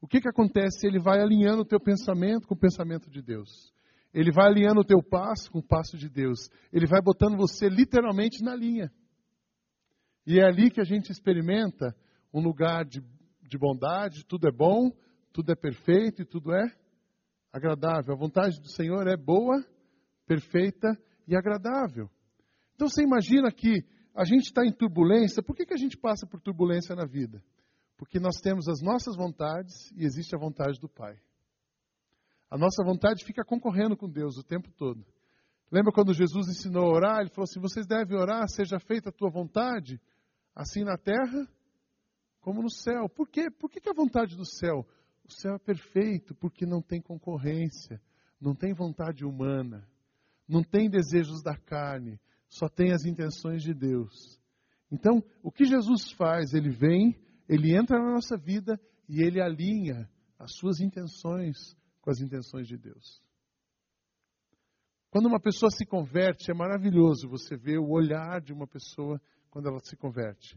o 0.00 0.06
que 0.06 0.20
que 0.20 0.28
acontece? 0.28 0.86
Ele 0.86 1.00
vai 1.00 1.20
alinhando 1.20 1.62
o 1.62 1.66
teu 1.66 1.80
pensamento 1.80 2.46
com 2.46 2.54
o 2.54 2.58
pensamento 2.58 3.10
de 3.10 3.20
Deus. 3.20 3.74
Ele 4.12 4.30
vai 4.30 4.46
alinhando 4.46 4.82
o 4.82 4.84
teu 4.84 5.02
passo 5.02 5.50
com 5.50 5.58
o 5.58 5.66
passo 5.66 5.98
de 5.98 6.08
Deus. 6.08 6.48
Ele 6.72 6.86
vai 6.86 7.02
botando 7.02 7.36
você 7.36 7.68
literalmente 7.68 8.40
na 8.40 8.54
linha. 8.54 8.88
E 10.24 10.38
é 10.38 10.44
ali 10.44 10.70
que 10.70 10.80
a 10.80 10.84
gente 10.84 11.10
experimenta 11.10 11.92
um 12.32 12.40
lugar 12.40 12.84
de, 12.84 13.00
de 13.42 13.58
bondade, 13.58 14.24
tudo 14.26 14.46
é 14.46 14.52
bom, 14.52 14.92
tudo 15.32 15.50
é 15.50 15.56
perfeito 15.56 16.22
e 16.22 16.24
tudo 16.24 16.54
é 16.54 16.72
agradável. 17.52 18.14
A 18.14 18.16
vontade 18.16 18.60
do 18.60 18.68
Senhor 18.68 19.08
é 19.08 19.16
boa, 19.16 19.60
perfeita 20.24 20.96
e 21.26 21.34
agradável. 21.34 22.08
Então 22.76 22.88
você 22.88 23.02
imagina 23.02 23.50
que 23.50 23.84
a 24.14 24.24
gente 24.24 24.44
está 24.44 24.64
em 24.64 24.72
turbulência. 24.72 25.42
Por 25.42 25.56
que, 25.56 25.66
que 25.66 25.74
a 25.74 25.78
gente 25.78 25.96
passa 25.96 26.26
por 26.26 26.40
turbulência 26.40 26.94
na 26.94 27.04
vida? 27.04 27.42
Porque 27.96 28.20
nós 28.20 28.36
temos 28.40 28.68
as 28.68 28.80
nossas 28.80 29.16
vontades 29.16 29.90
e 29.96 30.04
existe 30.04 30.34
a 30.34 30.38
vontade 30.38 30.78
do 30.78 30.88
Pai. 30.88 31.18
A 32.50 32.56
nossa 32.56 32.84
vontade 32.84 33.24
fica 33.24 33.44
concorrendo 33.44 33.96
com 33.96 34.08
Deus 34.08 34.36
o 34.36 34.44
tempo 34.44 34.70
todo. 34.76 35.04
Lembra 35.70 35.92
quando 35.92 36.14
Jesus 36.14 36.48
ensinou 36.48 36.84
a 36.84 36.94
orar? 36.94 37.20
Ele 37.20 37.30
falou 37.30 37.44
assim: 37.44 37.60
vocês 37.60 37.86
devem 37.86 38.16
orar, 38.16 38.48
seja 38.48 38.78
feita 38.78 39.08
a 39.08 39.12
tua 39.12 39.30
vontade, 39.30 40.00
assim 40.54 40.84
na 40.84 40.96
terra 40.96 41.48
como 42.44 42.62
no 42.62 42.70
céu. 42.70 43.08
Por 43.08 43.28
quê? 43.28 43.50
Por 43.50 43.70
que, 43.70 43.80
que 43.80 43.88
a 43.88 43.94
vontade 43.94 44.36
do 44.36 44.44
céu? 44.44 44.86
O 45.24 45.32
céu 45.32 45.54
é 45.54 45.58
perfeito 45.58 46.34
porque 46.34 46.66
não 46.66 46.82
tem 46.82 47.00
concorrência, 47.00 48.00
não 48.38 48.54
tem 48.54 48.74
vontade 48.74 49.24
humana, 49.24 49.88
não 50.46 50.62
tem 50.62 50.90
desejos 50.90 51.42
da 51.42 51.56
carne, 51.56 52.20
só 52.54 52.68
tem 52.68 52.92
as 52.92 53.04
intenções 53.04 53.62
de 53.62 53.74
Deus. 53.74 54.40
Então, 54.90 55.22
o 55.42 55.50
que 55.50 55.64
Jesus 55.64 56.12
faz? 56.12 56.54
Ele 56.54 56.70
vem, 56.70 57.18
ele 57.48 57.76
entra 57.76 57.98
na 57.98 58.12
nossa 58.12 58.36
vida 58.36 58.80
e 59.08 59.22
ele 59.22 59.40
alinha 59.40 60.08
as 60.38 60.54
suas 60.54 60.80
intenções 60.80 61.76
com 62.00 62.10
as 62.10 62.20
intenções 62.20 62.68
de 62.68 62.76
Deus. 62.78 63.20
Quando 65.10 65.26
uma 65.26 65.40
pessoa 65.40 65.70
se 65.70 65.84
converte, 65.84 66.50
é 66.50 66.54
maravilhoso 66.54 67.28
você 67.28 67.56
ver 67.56 67.78
o 67.78 67.90
olhar 67.90 68.40
de 68.40 68.52
uma 68.52 68.68
pessoa 68.68 69.20
quando 69.50 69.68
ela 69.68 69.80
se 69.80 69.96
converte. 69.96 70.56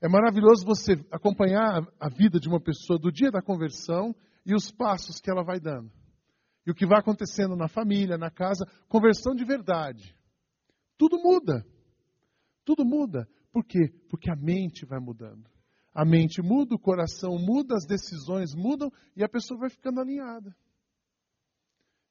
É 0.00 0.08
maravilhoso 0.08 0.64
você 0.64 0.92
acompanhar 1.10 1.84
a 1.98 2.08
vida 2.08 2.38
de 2.38 2.48
uma 2.48 2.60
pessoa 2.60 2.98
do 2.98 3.10
dia 3.10 3.30
da 3.32 3.42
conversão 3.42 4.14
e 4.46 4.54
os 4.54 4.70
passos 4.70 5.20
que 5.20 5.30
ela 5.30 5.42
vai 5.42 5.58
dando. 5.58 5.90
E 6.64 6.70
o 6.70 6.74
que 6.74 6.86
vai 6.86 7.00
acontecendo 7.00 7.56
na 7.56 7.68
família, 7.68 8.16
na 8.16 8.30
casa, 8.30 8.64
conversão 8.88 9.34
de 9.34 9.44
verdade. 9.44 10.16
Tudo 11.02 11.18
muda. 11.20 11.66
Tudo 12.64 12.84
muda. 12.84 13.28
Por 13.50 13.64
quê? 13.64 13.92
Porque 14.08 14.30
a 14.30 14.36
mente 14.36 14.86
vai 14.86 15.00
mudando. 15.00 15.50
A 15.92 16.04
mente 16.04 16.40
muda, 16.40 16.76
o 16.76 16.78
coração 16.78 17.36
muda, 17.40 17.74
as 17.74 17.84
decisões 17.84 18.54
mudam 18.54 18.88
e 19.16 19.24
a 19.24 19.28
pessoa 19.28 19.58
vai 19.58 19.68
ficando 19.68 20.00
alinhada. 20.00 20.54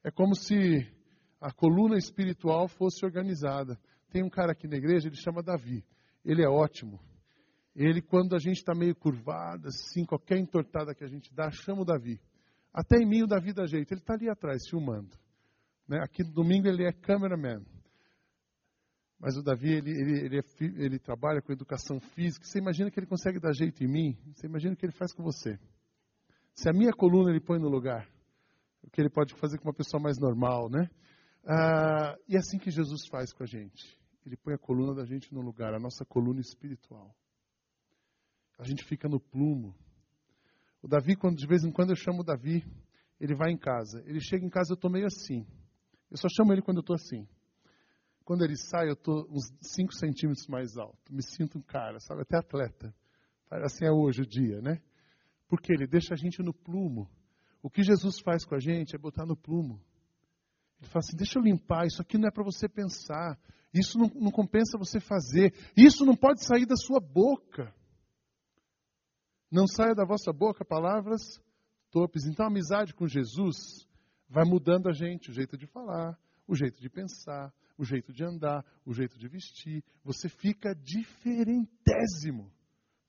É 0.04 0.10
como 0.10 0.34
se 0.34 0.86
a 1.40 1.50
coluna 1.50 1.96
espiritual 1.96 2.68
fosse 2.68 3.02
organizada. 3.02 3.80
Tem 4.10 4.22
um 4.22 4.28
cara 4.28 4.52
aqui 4.52 4.68
na 4.68 4.76
igreja, 4.76 5.08
ele 5.08 5.16
chama 5.16 5.42
Davi. 5.42 5.82
Ele 6.22 6.44
é 6.44 6.48
ótimo. 6.48 7.00
Ele, 7.74 8.02
quando 8.02 8.36
a 8.36 8.38
gente 8.38 8.58
está 8.58 8.74
meio 8.74 8.94
curvado, 8.94 9.68
assim, 9.68 10.04
qualquer 10.04 10.36
entortada 10.36 10.94
que 10.94 11.02
a 11.02 11.08
gente 11.08 11.32
dá, 11.32 11.50
chama 11.50 11.80
o 11.80 11.86
Davi. 11.86 12.20
Até 12.74 12.98
em 12.98 13.08
mim 13.08 13.22
o 13.22 13.26
Davi 13.26 13.54
dá 13.54 13.64
jeito. 13.64 13.90
Ele 13.90 14.00
está 14.02 14.12
ali 14.12 14.28
atrás, 14.28 14.68
filmando. 14.68 15.16
Né? 15.88 15.98
Aqui 16.02 16.22
no 16.22 16.34
domingo 16.34 16.68
ele 16.68 16.84
é 16.84 16.92
cameraman. 16.92 17.64
Mas 19.22 19.36
o 19.36 19.42
Davi, 19.42 19.70
ele, 19.70 19.90
ele, 19.92 20.18
ele, 20.24 20.38
é, 20.38 20.42
ele, 20.84 20.98
trabalha 20.98 21.40
com 21.40 21.52
educação 21.52 22.00
física. 22.00 22.44
Você 22.44 22.58
imagina 22.58 22.90
que 22.90 22.98
ele 22.98 23.06
consegue 23.06 23.38
dar 23.38 23.52
jeito 23.52 23.84
em 23.84 23.86
mim? 23.86 24.18
Você 24.34 24.48
imagina 24.48 24.74
o 24.74 24.76
que 24.76 24.84
ele 24.84 24.92
faz 24.92 25.14
com 25.14 25.22
você? 25.22 25.56
Se 26.56 26.68
a 26.68 26.72
minha 26.72 26.90
coluna 26.92 27.30
ele 27.30 27.40
põe 27.40 27.60
no 27.60 27.68
lugar, 27.68 28.04
o 28.82 28.90
que 28.90 29.00
ele 29.00 29.08
pode 29.08 29.32
fazer 29.36 29.58
com 29.58 29.68
uma 29.68 29.74
pessoa 29.74 30.02
mais 30.02 30.18
normal, 30.18 30.68
né? 30.68 30.90
Ah, 31.46 32.16
e 32.28 32.34
é 32.34 32.40
assim 32.40 32.58
que 32.58 32.68
Jesus 32.68 33.06
faz 33.06 33.32
com 33.32 33.44
a 33.44 33.46
gente. 33.46 33.96
Ele 34.26 34.36
põe 34.36 34.54
a 34.54 34.58
coluna 34.58 34.92
da 34.92 35.04
gente 35.04 35.32
no 35.32 35.40
lugar, 35.40 35.72
a 35.72 35.78
nossa 35.78 36.04
coluna 36.04 36.40
espiritual. 36.40 37.14
A 38.58 38.64
gente 38.64 38.84
fica 38.84 39.08
no 39.08 39.20
plumo. 39.20 39.72
O 40.82 40.88
Davi, 40.88 41.14
quando, 41.14 41.36
de 41.36 41.46
vez 41.46 41.62
em 41.62 41.70
quando 41.70 41.90
eu 41.90 41.96
chamo 41.96 42.22
o 42.22 42.24
Davi, 42.24 42.64
ele 43.20 43.36
vai 43.36 43.52
em 43.52 43.56
casa. 43.56 44.02
Ele 44.04 44.20
chega 44.20 44.44
em 44.44 44.50
casa, 44.50 44.72
eu 44.72 44.74
estou 44.74 44.90
meio 44.90 45.06
assim. 45.06 45.46
Eu 46.10 46.16
só 46.16 46.26
chamo 46.28 46.52
ele 46.52 46.60
quando 46.60 46.78
eu 46.78 46.82
estou 46.82 46.96
assim. 46.96 47.24
Quando 48.24 48.44
ele 48.44 48.56
sai, 48.56 48.88
eu 48.88 48.94
estou 48.94 49.26
uns 49.30 49.52
5 49.60 49.94
centímetros 49.94 50.46
mais 50.46 50.76
alto. 50.76 51.12
Me 51.12 51.22
sinto 51.22 51.58
um 51.58 51.62
cara, 51.62 51.98
sabe? 52.00 52.22
Até 52.22 52.38
atleta. 52.38 52.94
Assim 53.50 53.84
é 53.84 53.90
hoje 53.90 54.22
o 54.22 54.26
dia, 54.26 54.60
né? 54.60 54.80
Porque 55.48 55.72
ele 55.72 55.86
deixa 55.86 56.14
a 56.14 56.16
gente 56.16 56.42
no 56.42 56.54
plumo. 56.54 57.10
O 57.62 57.68
que 57.68 57.82
Jesus 57.82 58.18
faz 58.20 58.44
com 58.44 58.54
a 58.54 58.58
gente 58.58 58.94
é 58.94 58.98
botar 58.98 59.26
no 59.26 59.36
plumo. 59.36 59.80
Ele 60.80 60.88
fala 60.90 61.00
assim: 61.00 61.16
deixa 61.16 61.38
eu 61.38 61.42
limpar, 61.42 61.86
isso 61.86 62.00
aqui 62.00 62.16
não 62.16 62.28
é 62.28 62.30
para 62.30 62.42
você 62.42 62.68
pensar, 62.68 63.38
isso 63.72 63.98
não, 63.98 64.08
não 64.14 64.30
compensa 64.30 64.78
você 64.78 64.98
fazer, 64.98 65.54
isso 65.76 66.04
não 66.04 66.16
pode 66.16 66.44
sair 66.44 66.66
da 66.66 66.76
sua 66.76 67.00
boca. 67.00 67.72
Não 69.50 69.66
saia 69.66 69.94
da 69.94 70.04
vossa 70.04 70.32
boca 70.32 70.64
palavras 70.64 71.20
torpes. 71.90 72.24
Então 72.24 72.46
a 72.46 72.48
amizade 72.48 72.94
com 72.94 73.06
Jesus 73.06 73.86
vai 74.28 74.44
mudando 74.44 74.88
a 74.88 74.92
gente, 74.92 75.30
o 75.30 75.34
jeito 75.34 75.56
de 75.58 75.66
falar, 75.66 76.18
o 76.52 76.54
jeito 76.54 76.82
de 76.82 76.90
pensar, 76.90 77.50
o 77.78 77.84
jeito 77.84 78.12
de 78.12 78.22
andar, 78.22 78.62
o 78.84 78.92
jeito 78.92 79.18
de 79.18 79.26
vestir. 79.26 79.82
Você 80.04 80.28
fica 80.28 80.74
diferentésimo. 80.74 82.52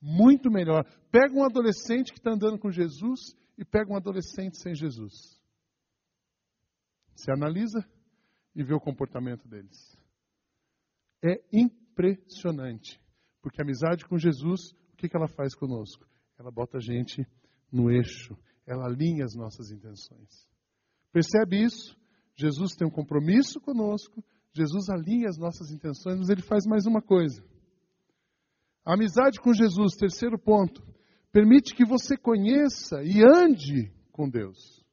Muito 0.01 0.49
melhor. 0.49 0.85
Pega 1.11 1.33
um 1.33 1.43
adolescente 1.43 2.13
que 2.13 2.19
está 2.19 2.31
andando 2.31 2.57
com 2.57 2.71
Jesus 2.71 3.19
e 3.57 3.65
pega 3.65 3.91
um 3.91 3.97
adolescente 3.97 4.57
sem 4.61 4.73
Jesus. 4.73 5.41
Se 7.15 7.29
analisa 7.31 7.85
e 8.55 8.63
vê 8.63 8.73
o 8.73 8.79
comportamento 8.79 9.45
deles. 9.45 9.77
É 11.21 11.43
impressionante. 11.51 13.01
Porque 13.41 13.61
a 13.61 13.65
amizade 13.65 14.05
com 14.05 14.17
Jesus, 14.17 14.71
o 14.93 14.95
que, 14.95 15.09
que 15.09 15.17
ela 15.17 15.27
faz 15.27 15.53
conosco? 15.53 16.07
Ela 16.39 16.49
bota 16.49 16.77
a 16.77 16.81
gente 16.81 17.27
no 17.69 17.91
eixo. 17.91 18.37
Ela 18.65 18.85
alinha 18.85 19.25
as 19.25 19.35
nossas 19.35 19.69
intenções. 19.69 20.47
Percebe 21.11 21.61
isso? 21.61 22.01
Jesus 22.35 22.75
tem 22.75 22.87
um 22.87 22.91
compromisso 22.91 23.59
conosco. 23.59 24.23
Jesus 24.53 24.89
alinha 24.89 25.29
as 25.29 25.37
nossas 25.37 25.71
intenções, 25.71 26.19
mas 26.19 26.29
ele 26.29 26.41
faz 26.41 26.65
mais 26.65 26.85
uma 26.85 27.01
coisa. 27.01 27.43
A 28.85 28.93
amizade 28.93 29.39
com 29.39 29.53
Jesus, 29.53 29.95
terceiro 29.95 30.37
ponto, 30.37 30.83
permite 31.31 31.73
que 31.73 31.85
você 31.85 32.17
conheça 32.17 33.01
e 33.03 33.23
ande 33.23 33.91
com 34.11 34.29
Deus. 34.29 34.83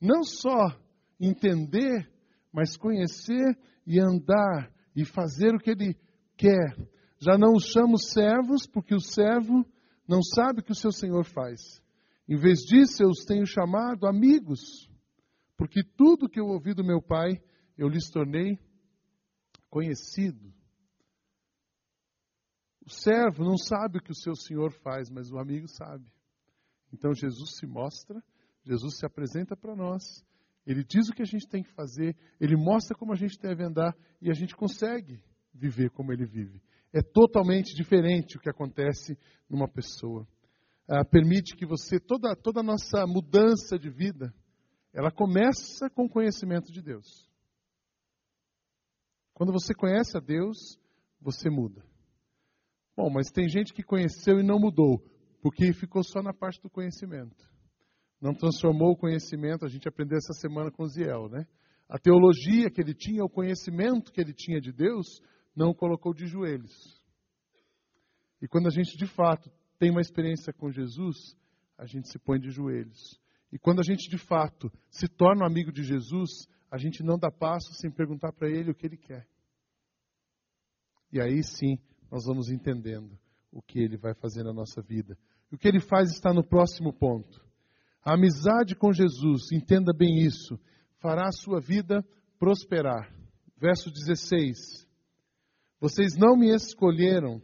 Não 0.00 0.22
só 0.22 0.76
entender, 1.20 2.10
mas 2.52 2.76
conhecer 2.76 3.56
e 3.86 4.00
andar 4.00 4.72
e 4.94 5.04
fazer 5.04 5.54
o 5.54 5.58
que 5.58 5.70
Ele 5.70 5.96
quer. 6.36 6.76
Já 7.20 7.38
não 7.38 7.52
os 7.54 7.66
chamo 7.66 7.98
servos, 7.98 8.66
porque 8.66 8.94
o 8.94 9.00
servo 9.00 9.64
não 10.08 10.22
sabe 10.22 10.60
o 10.60 10.64
que 10.64 10.72
o 10.72 10.76
seu 10.76 10.92
Senhor 10.92 11.24
faz. 11.24 11.82
Em 12.28 12.36
vez 12.36 12.60
disso, 12.60 13.02
eu 13.02 13.08
os 13.08 13.24
tenho 13.24 13.46
chamado 13.46 14.06
amigos, 14.06 14.88
porque 15.56 15.82
tudo 15.82 16.28
que 16.28 16.40
eu 16.40 16.46
ouvi 16.46 16.74
do 16.74 16.84
meu 16.84 17.00
Pai, 17.00 17.42
eu 17.76 17.88
lhes 17.88 18.10
tornei 18.10 18.58
conhecido. 19.70 20.52
O 22.84 22.90
servo 22.90 23.44
não 23.44 23.56
sabe 23.56 23.98
o 23.98 24.02
que 24.02 24.12
o 24.12 24.16
seu 24.16 24.34
Senhor 24.34 24.72
faz, 24.82 25.10
mas 25.10 25.30
o 25.30 25.38
amigo 25.38 25.66
sabe. 25.68 26.04
Então 26.92 27.14
Jesus 27.14 27.56
se 27.56 27.66
mostra, 27.66 28.22
Jesus 28.62 28.98
se 28.98 29.06
apresenta 29.06 29.56
para 29.56 29.74
nós, 29.74 30.24
ele 30.66 30.84
diz 30.84 31.08
o 31.08 31.12
que 31.12 31.22
a 31.22 31.26
gente 31.26 31.48
tem 31.48 31.62
que 31.62 31.72
fazer, 31.72 32.16
ele 32.40 32.56
mostra 32.56 32.96
como 32.96 33.12
a 33.12 33.16
gente 33.16 33.38
deve 33.38 33.62
andar 33.64 33.96
e 34.20 34.30
a 34.30 34.34
gente 34.34 34.54
consegue 34.54 35.22
viver 35.52 35.90
como 35.90 36.12
ele 36.12 36.24
vive. 36.24 36.60
É 36.92 37.02
totalmente 37.02 37.74
diferente 37.74 38.36
o 38.36 38.40
que 38.40 38.48
acontece 38.48 39.18
numa 39.48 39.68
pessoa. 39.68 40.26
Ah, 40.88 41.04
permite 41.04 41.56
que 41.56 41.66
você, 41.66 41.98
toda, 41.98 42.36
toda 42.36 42.60
a 42.60 42.62
nossa 42.62 43.06
mudança 43.06 43.78
de 43.78 43.90
vida, 43.90 44.32
ela 44.94 45.10
começa 45.10 45.90
com 45.90 46.04
o 46.04 46.08
conhecimento 46.08 46.72
de 46.72 46.80
Deus. 46.80 47.28
Quando 49.34 49.52
você 49.52 49.74
conhece 49.74 50.16
a 50.16 50.20
Deus, 50.20 50.78
você 51.20 51.50
muda. 51.50 51.84
Bom, 52.96 53.10
mas 53.10 53.28
tem 53.32 53.48
gente 53.48 53.74
que 53.74 53.82
conheceu 53.82 54.38
e 54.38 54.44
não 54.44 54.60
mudou, 54.60 55.04
porque 55.42 55.72
ficou 55.72 56.04
só 56.04 56.22
na 56.22 56.32
parte 56.32 56.62
do 56.62 56.70
conhecimento. 56.70 57.52
Não 58.20 58.32
transformou 58.32 58.92
o 58.92 58.96
conhecimento, 58.96 59.64
a 59.64 59.68
gente 59.68 59.88
aprendeu 59.88 60.16
essa 60.16 60.32
semana 60.32 60.70
com 60.70 60.86
Ziel, 60.86 61.28
né? 61.28 61.44
A 61.88 61.98
teologia 61.98 62.70
que 62.70 62.80
ele 62.80 62.94
tinha, 62.94 63.24
o 63.24 63.28
conhecimento 63.28 64.12
que 64.12 64.20
ele 64.20 64.32
tinha 64.32 64.60
de 64.60 64.72
Deus, 64.72 65.20
não 65.56 65.70
o 65.70 65.74
colocou 65.74 66.14
de 66.14 66.26
joelhos. 66.26 66.72
E 68.40 68.46
quando 68.46 68.68
a 68.68 68.70
gente 68.70 68.96
de 68.96 69.06
fato 69.06 69.50
tem 69.76 69.90
uma 69.90 70.00
experiência 70.00 70.52
com 70.52 70.70
Jesus, 70.70 71.36
a 71.76 71.84
gente 71.84 72.08
se 72.08 72.18
põe 72.18 72.38
de 72.38 72.50
joelhos. 72.50 73.20
E 73.54 73.58
quando 73.58 73.78
a 73.78 73.84
gente 73.84 74.10
de 74.10 74.18
fato 74.18 74.68
se 74.90 75.06
torna 75.06 75.44
um 75.44 75.46
amigo 75.46 75.70
de 75.70 75.84
Jesus, 75.84 76.48
a 76.68 76.76
gente 76.76 77.04
não 77.04 77.16
dá 77.16 77.30
passo 77.30 77.72
sem 77.74 77.88
perguntar 77.88 78.32
para 78.32 78.50
ele 78.50 78.72
o 78.72 78.74
que 78.74 78.84
ele 78.84 78.96
quer. 78.96 79.28
E 81.12 81.20
aí 81.20 81.40
sim, 81.44 81.78
nós 82.10 82.24
vamos 82.26 82.50
entendendo 82.50 83.16
o 83.52 83.62
que 83.62 83.78
ele 83.78 83.96
vai 83.96 84.12
fazer 84.12 84.42
na 84.42 84.52
nossa 84.52 84.82
vida. 84.82 85.16
O 85.52 85.56
que 85.56 85.68
ele 85.68 85.78
faz 85.78 86.10
está 86.10 86.32
no 86.32 86.42
próximo 86.42 86.92
ponto. 86.92 87.40
A 88.04 88.14
amizade 88.14 88.74
com 88.74 88.92
Jesus, 88.92 89.52
entenda 89.52 89.92
bem 89.96 90.18
isso, 90.18 90.58
fará 90.98 91.28
a 91.28 91.32
sua 91.32 91.60
vida 91.60 92.04
prosperar. 92.40 93.08
Verso 93.56 93.88
16. 93.88 94.84
Vocês 95.78 96.16
não 96.16 96.36
me 96.36 96.52
escolheram, 96.52 97.40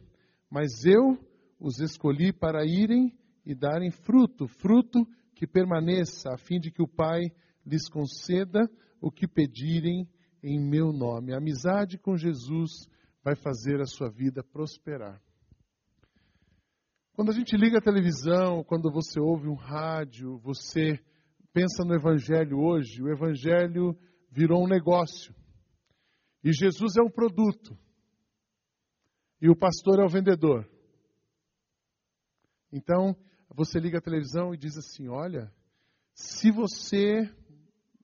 mas 0.50 0.84
eu 0.84 1.16
os 1.60 1.78
escolhi 1.78 2.32
para 2.32 2.66
irem 2.66 3.16
e 3.46 3.54
darem 3.54 3.92
fruto, 3.92 4.48
fruto 4.48 5.06
que 5.34 5.46
permaneça, 5.46 6.32
a 6.32 6.38
fim 6.38 6.58
de 6.58 6.70
que 6.70 6.82
o 6.82 6.88
Pai 6.88 7.20
lhes 7.64 7.88
conceda 7.88 8.68
o 9.00 9.10
que 9.10 9.26
pedirem 9.26 10.08
em 10.42 10.60
meu 10.60 10.92
nome. 10.92 11.32
A 11.32 11.38
amizade 11.38 11.98
com 11.98 12.16
Jesus 12.16 12.70
vai 13.22 13.34
fazer 13.36 13.80
a 13.80 13.86
sua 13.86 14.10
vida 14.10 14.42
prosperar. 14.42 15.20
Quando 17.12 17.30
a 17.30 17.34
gente 17.34 17.56
liga 17.56 17.78
a 17.78 17.82
televisão, 17.82 18.64
quando 18.64 18.90
você 18.90 19.20
ouve 19.20 19.46
um 19.48 19.54
rádio, 19.54 20.38
você 20.38 20.98
pensa 21.52 21.84
no 21.84 21.94
Evangelho 21.94 22.58
hoje, 22.58 23.02
o 23.02 23.10
Evangelho 23.10 23.96
virou 24.30 24.64
um 24.64 24.68
negócio. 24.68 25.34
E 26.42 26.52
Jesus 26.52 26.96
é 26.96 27.02
um 27.02 27.10
produto. 27.10 27.76
E 29.42 29.50
o 29.50 29.56
pastor 29.56 30.00
é 30.00 30.04
o 30.04 30.08
vendedor. 30.08 30.68
Então, 32.72 33.16
você 33.54 33.78
liga 33.78 33.98
a 33.98 34.02
televisão 34.02 34.54
e 34.54 34.56
diz 34.56 34.76
assim: 34.76 35.08
olha, 35.08 35.52
se 36.14 36.50
você. 36.50 37.28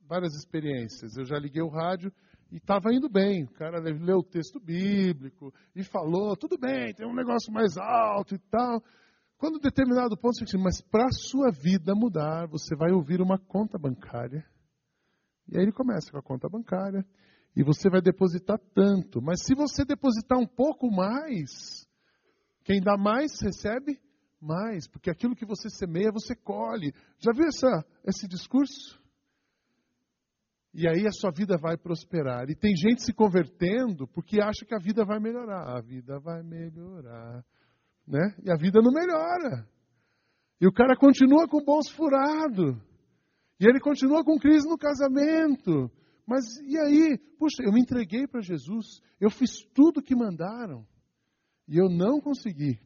Várias 0.09 0.35
experiências. 0.35 1.17
Eu 1.17 1.25
já 1.25 1.37
liguei 1.37 1.61
o 1.61 1.69
rádio 1.69 2.13
e 2.53 2.59
estava 2.59 2.95
indo 2.95 3.09
bem. 3.09 3.43
O 3.43 3.53
cara 3.53 3.81
leu 3.81 4.19
o 4.19 4.23
texto 4.23 4.61
bíblico 4.61 5.53
e 5.75 5.83
falou: 5.83 6.37
tudo 6.37 6.57
bem, 6.57 6.95
tem 6.95 7.07
um 7.07 7.15
negócio 7.15 7.53
mais 7.53 7.77
alto 7.77 8.35
e 8.35 8.39
tal. 8.39 8.83
Quando 9.37 9.59
determinado 9.59 10.17
ponto 10.17 10.39
você 10.39 10.45
diz, 10.45 10.55
mas 10.55 10.81
para 10.81 11.07
a 11.07 11.13
sua 11.13 11.51
vida 11.51 11.95
mudar, 11.95 12.47
você 12.47 12.75
vai 12.75 12.93
ouvir 12.93 13.21
uma 13.21 13.39
conta 13.39 13.77
bancária. 13.79 14.47
E 15.49 15.57
aí 15.57 15.63
ele 15.63 15.73
começa 15.73 16.11
com 16.11 16.19
a 16.19 16.23
conta 16.23 16.49
bancária. 16.49 17.05
E 17.55 17.63
você 17.63 17.91
vai 17.91 18.01
depositar 18.01 18.59
tanto. 18.75 19.21
Mas 19.21 19.43
se 19.45 19.55
você 19.55 19.85
depositar 19.85 20.39
um 20.39 20.47
pouco 20.47 20.91
mais, 20.91 21.87
quem 22.65 22.81
dá 22.81 22.97
mais 22.97 23.41
recebe 23.41 24.01
mais, 24.40 24.87
porque 24.88 25.11
aquilo 25.11 25.35
que 25.35 25.46
você 25.46 25.68
semeia, 25.70 26.12
você 26.12 26.35
colhe. 26.35 26.92
Já 27.18 27.33
viu 27.33 27.46
essa, 27.46 27.85
esse 28.05 28.29
discurso? 28.29 29.01
E 30.75 30.87
aí 30.87 31.07
a 31.07 31.11
sua 31.11 31.31
vida 31.31 31.57
vai 31.57 31.77
prosperar. 31.77 32.51
E 32.51 32.55
tem 32.55 32.77
gente 32.77 33.03
se 33.03 33.12
convertendo 33.12 34.07
porque 34.09 34.40
acha 34.40 34.64
que 34.66 34.75
a 34.75 34.79
vida 34.79 35.07
vai 35.07 35.18
melhorar. 35.18 35.77
A 35.77 35.81
vida 35.81 36.18
vai 36.20 36.42
melhorar. 36.42 37.42
Né? 38.07 38.37
E 38.44 38.51
a 38.51 38.57
vida 38.57 38.81
não 38.83 38.92
melhora. 38.92 39.66
E 40.61 40.66
o 40.66 40.72
cara 40.72 40.94
continua 40.94 41.49
com 41.49 41.62
o 41.62 41.64
bolso 41.64 41.94
furado. 41.94 42.81
E 43.59 43.66
ele 43.66 43.81
continua 43.81 44.22
com 44.22 44.38
crise 44.38 44.68
no 44.68 44.77
casamento. 44.77 45.90
Mas 46.27 46.44
e 46.59 46.79
aí? 46.79 47.18
Puxa, 47.38 47.62
eu 47.62 47.72
me 47.72 47.81
entreguei 47.81 48.27
para 48.27 48.42
Jesus. 48.42 49.01
Eu 49.18 49.31
fiz 49.31 49.64
tudo 49.75 50.01
o 50.01 50.03
que 50.03 50.14
mandaram. 50.14 50.87
E 51.66 51.79
eu 51.79 51.88
não 51.88 52.20
consegui. 52.20 52.79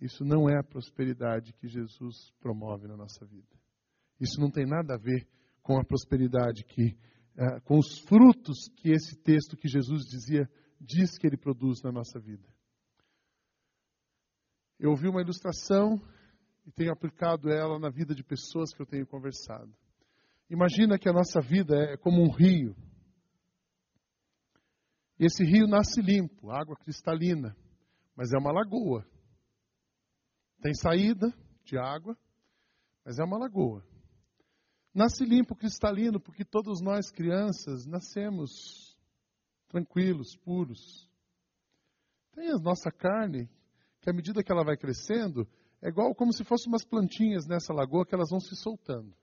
Isso 0.00 0.24
não 0.24 0.48
é 0.48 0.58
a 0.58 0.64
prosperidade 0.64 1.52
que 1.54 1.68
Jesus 1.68 2.30
promove 2.40 2.86
na 2.86 2.96
nossa 2.96 3.24
vida. 3.24 3.48
Isso 4.20 4.40
não 4.40 4.50
tem 4.50 4.66
nada 4.66 4.94
a 4.94 4.98
ver 4.98 5.26
com 5.62 5.78
a 5.78 5.84
prosperidade 5.84 6.64
que, 6.64 6.96
uh, 7.36 7.60
com 7.64 7.78
os 7.78 7.98
frutos 8.00 8.68
que 8.76 8.90
esse 8.90 9.16
texto 9.16 9.56
que 9.56 9.68
Jesus 9.68 10.04
dizia, 10.04 10.48
diz 10.80 11.18
que 11.18 11.26
ele 11.26 11.36
produz 11.36 11.82
na 11.82 11.90
nossa 11.90 12.18
vida. 12.20 12.46
Eu 14.78 14.90
ouvi 14.90 15.08
uma 15.08 15.22
ilustração 15.22 16.00
e 16.66 16.70
tenho 16.70 16.92
aplicado 16.92 17.50
ela 17.50 17.78
na 17.78 17.88
vida 17.88 18.14
de 18.14 18.22
pessoas 18.22 18.72
que 18.74 18.82
eu 18.82 18.86
tenho 18.86 19.06
conversado. 19.06 19.74
Imagina 20.50 20.98
que 20.98 21.08
a 21.08 21.12
nossa 21.12 21.40
vida 21.40 21.74
é 21.74 21.96
como 21.96 22.22
um 22.22 22.30
rio. 22.30 22.76
E 25.18 25.24
esse 25.24 25.42
rio 25.42 25.66
nasce 25.66 26.00
limpo, 26.02 26.50
água 26.50 26.76
cristalina, 26.76 27.56
mas 28.14 28.32
é 28.32 28.38
uma 28.38 28.52
lagoa. 28.52 29.06
Tem 30.60 30.74
saída 30.74 31.32
de 31.64 31.78
água, 31.78 32.16
mas 33.04 33.18
é 33.18 33.24
uma 33.24 33.38
lagoa. 33.38 33.84
Nasce 34.94 35.24
limpo, 35.24 35.54
cristalino, 35.54 36.18
porque 36.18 36.44
todos 36.44 36.80
nós, 36.80 37.10
crianças, 37.10 37.84
nascemos 37.86 38.96
tranquilos, 39.68 40.36
puros. 40.36 41.10
Tem 42.32 42.50
a 42.50 42.58
nossa 42.58 42.90
carne, 42.90 43.48
que 44.00 44.08
à 44.08 44.12
medida 44.12 44.42
que 44.42 44.50
ela 44.50 44.64
vai 44.64 44.76
crescendo, 44.76 45.46
é 45.82 45.88
igual 45.88 46.14
como 46.14 46.32
se 46.32 46.44
fossem 46.44 46.68
umas 46.68 46.84
plantinhas 46.84 47.46
nessa 47.46 47.72
lagoa 47.72 48.06
que 48.06 48.14
elas 48.14 48.30
vão 48.30 48.40
se 48.40 48.56
soltando. 48.56 49.14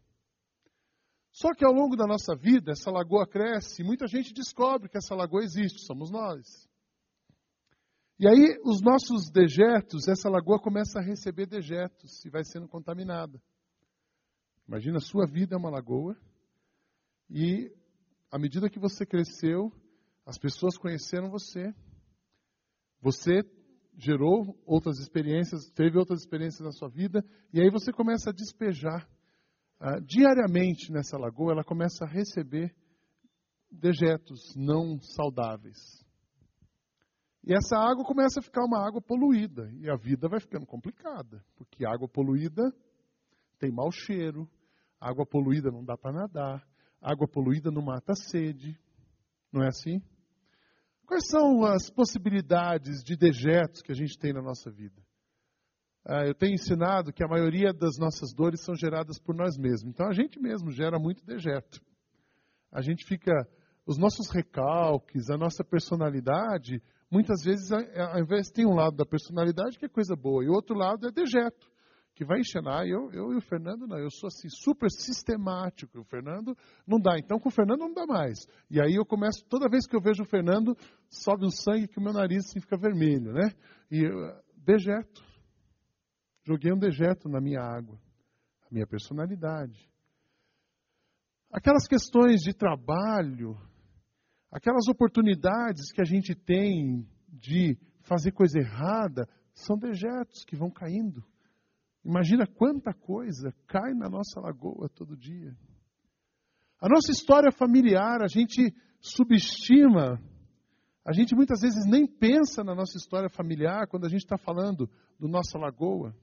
Só 1.32 1.52
que 1.56 1.66
ao 1.66 1.74
longo 1.74 1.96
da 1.96 2.06
nossa 2.06 2.36
vida, 2.36 2.72
essa 2.72 2.92
lagoa 2.92 3.28
cresce 3.28 3.82
e 3.82 3.86
muita 3.86 4.06
gente 4.08 4.32
descobre 4.34 4.88
que 4.88 4.98
essa 4.98 5.16
lagoa 5.16 5.44
existe, 5.44 5.84
somos 5.84 6.12
nós. 6.12 6.70
E 8.20 8.28
aí, 8.28 8.60
os 8.64 8.82
nossos 8.82 9.32
dejetos, 9.32 10.08
essa 10.08 10.30
lagoa 10.30 10.60
começa 10.60 11.00
a 11.00 11.04
receber 11.04 11.48
dejetos 11.48 12.24
e 12.24 12.30
vai 12.30 12.44
sendo 12.44 12.68
contaminada. 12.68 13.42
Imagina, 14.68 14.98
a 14.98 15.02
sua 15.02 15.26
vida 15.26 15.56
é 15.56 15.58
uma 15.58 15.70
lagoa 15.70 16.16
e, 17.30 17.74
à 18.32 18.38
medida 18.38 18.70
que 18.70 18.80
você 18.80 19.06
cresceu, 19.06 19.72
as 20.26 20.38
pessoas 20.38 20.78
conheceram 20.78 21.30
você. 21.30 21.74
Você 23.02 23.42
gerou 23.98 24.58
outras 24.66 25.00
experiências, 25.00 25.70
teve 25.72 25.98
outras 25.98 26.22
experiências 26.22 26.62
na 26.62 26.72
sua 26.72 26.90
vida, 26.90 27.24
e 27.52 27.60
aí 27.60 27.70
você 27.70 27.92
começa 27.92 28.30
a 28.30 28.34
despejar. 28.34 29.08
Uh, 29.82 30.00
diariamente 30.02 30.92
nessa 30.92 31.18
lagoa, 31.18 31.52
ela 31.52 31.64
começa 31.64 32.06
a 32.06 32.08
receber 32.08 32.74
dejetos 33.70 34.56
não 34.56 35.02
saudáveis. 35.02 36.03
E 37.46 37.54
essa 37.54 37.78
água 37.78 38.06
começa 38.06 38.40
a 38.40 38.44
ficar 38.44 38.64
uma 38.64 38.86
água 38.86 39.02
poluída. 39.02 39.70
E 39.80 39.90
a 39.90 39.96
vida 39.96 40.30
vai 40.30 40.40
ficando 40.40 40.66
complicada. 40.66 41.44
Porque 41.56 41.86
água 41.86 42.08
poluída 42.08 42.74
tem 43.60 43.72
mau 43.72 43.92
cheiro. 43.92 44.50
Água 45.00 45.26
poluída 45.26 45.70
não 45.70 45.84
dá 45.84 45.98
para 45.98 46.14
nadar. 46.14 46.66
Água 47.02 47.28
poluída 47.28 47.70
não 47.70 47.82
mata 47.82 48.14
a 48.14 48.16
sede. 48.16 48.80
Não 49.52 49.62
é 49.62 49.68
assim? 49.68 50.02
Quais 51.06 51.28
são 51.28 51.66
as 51.66 51.90
possibilidades 51.90 53.04
de 53.04 53.18
dejetos 53.18 53.82
que 53.82 53.92
a 53.92 53.96
gente 53.96 54.18
tem 54.18 54.32
na 54.32 54.42
nossa 54.42 54.72
vida? 54.72 55.04
Ah, 56.06 56.26
eu 56.26 56.34
tenho 56.34 56.54
ensinado 56.54 57.14
que 57.14 57.24
a 57.24 57.28
maioria 57.28 57.74
das 57.74 57.98
nossas 57.98 58.34
dores 58.34 58.64
são 58.64 58.74
geradas 58.76 59.20
por 59.20 59.36
nós 59.36 59.58
mesmos. 59.58 59.94
Então 59.94 60.08
a 60.08 60.14
gente 60.14 60.40
mesmo 60.40 60.72
gera 60.72 60.98
muito 60.98 61.26
dejeto. 61.26 61.82
A 62.72 62.82
gente 62.82 63.06
fica. 63.06 63.32
Os 63.86 63.98
nossos 63.98 64.30
recalques, 64.34 65.30
a 65.30 65.38
nossa 65.38 65.62
personalidade 65.62 66.82
muitas 67.14 67.44
vezes, 67.44 67.72
ao 67.72 68.20
invés 68.20 68.50
tem 68.50 68.66
um 68.66 68.74
lado 68.74 68.98
da 68.98 69.06
personalidade 69.06 69.78
que 69.78 69.86
é 69.86 69.90
coisa 69.90 70.16
boa, 70.16 70.44
e 70.44 70.50
o 70.50 70.54
outro 70.54 70.76
lado 70.76 71.08
é 71.08 71.12
dejeto, 71.12 71.72
que 72.16 72.26
vai 72.26 72.40
enchenar. 72.40 72.86
Eu, 72.88 73.12
eu 73.12 73.32
e 73.34 73.38
o 73.38 73.42
Fernando 73.42 73.86
não, 73.88 74.00
eu 74.00 74.10
sou 74.10 74.28
assim, 74.28 74.50
super 74.50 74.90
sistemático. 74.90 76.00
O 76.00 76.04
Fernando 76.04 76.58
não 76.88 77.00
dá, 77.00 77.18
então 77.18 77.40
com 77.40 77.50
o 77.50 77.52
Fernando 77.52 77.82
não 77.82 77.94
dá 77.94 78.06
mais. 78.08 78.40
E 78.70 78.82
aí 78.82 78.96
eu 78.96 79.06
começo, 79.06 79.46
toda 79.48 79.70
vez 79.70 79.86
que 79.86 79.96
eu 79.96 80.02
vejo 80.02 80.24
o 80.24 80.28
Fernando, 80.28 80.76
sobe 81.08 81.46
um 81.46 81.52
sangue 81.52 81.88
que 81.88 82.00
o 82.00 82.04
meu 82.04 82.14
nariz 82.14 82.46
assim, 82.46 82.60
fica 82.60 82.78
vermelho, 82.78 83.32
né? 83.32 83.52
E 83.92 84.04
eu, 84.04 84.44
dejeto. 84.58 85.24
Joguei 86.46 86.74
um 86.74 86.78
dejeto 86.78 87.30
na 87.30 87.40
minha 87.40 87.62
água, 87.62 87.98
a 88.66 88.74
minha 88.74 88.88
personalidade. 88.88 89.90
Aquelas 91.52 91.88
questões 91.88 92.42
de 92.42 92.54
trabalho, 92.54 93.56
Aquelas 94.54 94.88
oportunidades 94.88 95.92
que 95.92 96.00
a 96.00 96.06
gente 96.06 96.36
tem 96.36 97.08
de 97.28 97.76
fazer 98.04 98.32
coisa 98.32 98.60
errada 98.60 99.28
são 99.52 99.76
dejetos 99.76 100.46
que 100.46 100.56
vão 100.56 100.70
caindo. 100.70 101.26
Imagina 102.06 102.46
quanta 102.46 102.94
coisa 102.94 103.52
cai 103.66 103.96
na 103.96 104.08
nossa 104.08 104.40
lagoa 104.40 104.88
todo 104.90 105.18
dia. 105.18 105.58
A 106.80 106.88
nossa 106.88 107.12
história 107.12 107.52
familiar, 107.52 108.22
a 108.22 108.28
gente 108.28 108.72
subestima, 109.02 110.22
a 111.04 111.14
gente 111.14 111.34
muitas 111.34 111.62
vezes 111.62 111.90
nem 111.90 112.06
pensa 112.06 112.64
na 112.64 112.76
nossa 112.76 112.96
história 112.96 113.30
familiar 113.30 113.88
quando 113.88 114.06
a 114.06 114.10
gente 114.10 114.24
está 114.24 114.38
falando 114.38 114.88
do 115.20 115.28
nossa 115.28 115.58
lagoa. 115.58 116.16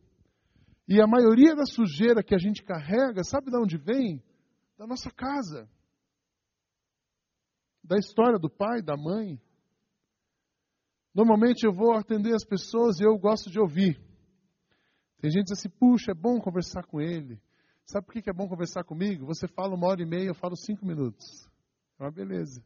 E 0.86 1.00
a 1.00 1.06
maioria 1.06 1.56
da 1.56 1.64
sujeira 1.64 2.22
que 2.22 2.36
a 2.36 2.38
gente 2.38 2.62
carrega, 2.62 3.24
sabe 3.24 3.50
de 3.50 3.58
onde 3.58 3.76
vem? 3.76 4.22
Da 4.78 4.86
nossa 4.86 5.10
casa 5.10 5.68
da 7.90 7.98
história 7.98 8.38
do 8.38 8.48
pai, 8.48 8.80
da 8.80 8.96
mãe. 8.96 9.36
Normalmente 11.12 11.66
eu 11.66 11.72
vou 11.72 11.92
atender 11.92 12.32
as 12.32 12.44
pessoas 12.44 13.00
e 13.00 13.02
eu 13.02 13.18
gosto 13.18 13.50
de 13.50 13.58
ouvir. 13.58 14.00
Tem 15.18 15.28
gente 15.28 15.46
que 15.46 15.52
diz 15.54 15.58
assim, 15.58 15.68
puxa, 15.68 16.12
é 16.12 16.14
bom 16.14 16.40
conversar 16.40 16.84
com 16.86 17.00
ele. 17.00 17.42
Sabe 17.84 18.06
por 18.06 18.14
que 18.14 18.30
é 18.30 18.32
bom 18.32 18.48
conversar 18.48 18.84
comigo? 18.84 19.26
Você 19.26 19.48
fala 19.48 19.74
uma 19.74 19.88
hora 19.88 20.00
e 20.00 20.06
meia, 20.06 20.28
eu 20.28 20.34
falo 20.36 20.54
cinco 20.54 20.86
minutos. 20.86 21.50
É 21.98 22.04
uma 22.04 22.12
beleza. 22.12 22.64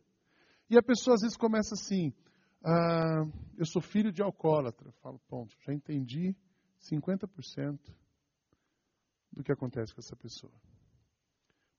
E 0.69 0.77
a 0.77 0.83
pessoa 0.83 1.15
às 1.15 1.23
vezes 1.23 1.39
começa 1.39 1.73
assim, 1.73 2.13
ah, 2.63 3.25
eu 3.57 3.65
sou 3.65 3.81
filho 3.81 4.13
de 4.13 4.23
alcoólatra. 4.23 4.89
Eu 4.89 4.95
falo, 5.01 5.19
ponto, 5.27 5.57
já 5.67 5.73
entendi 5.73 6.37
50% 6.93 7.79
do 9.33 9.43
que 9.43 9.51
acontece 9.51 9.95
com 9.95 10.03
essa 10.03 10.17
pessoa. 10.17 10.53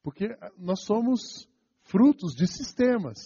Porque 0.02 0.36
nós 0.58 0.84
somos 0.84 1.48
frutos 1.86 2.34
de 2.36 2.48
sistemas. 2.48 3.18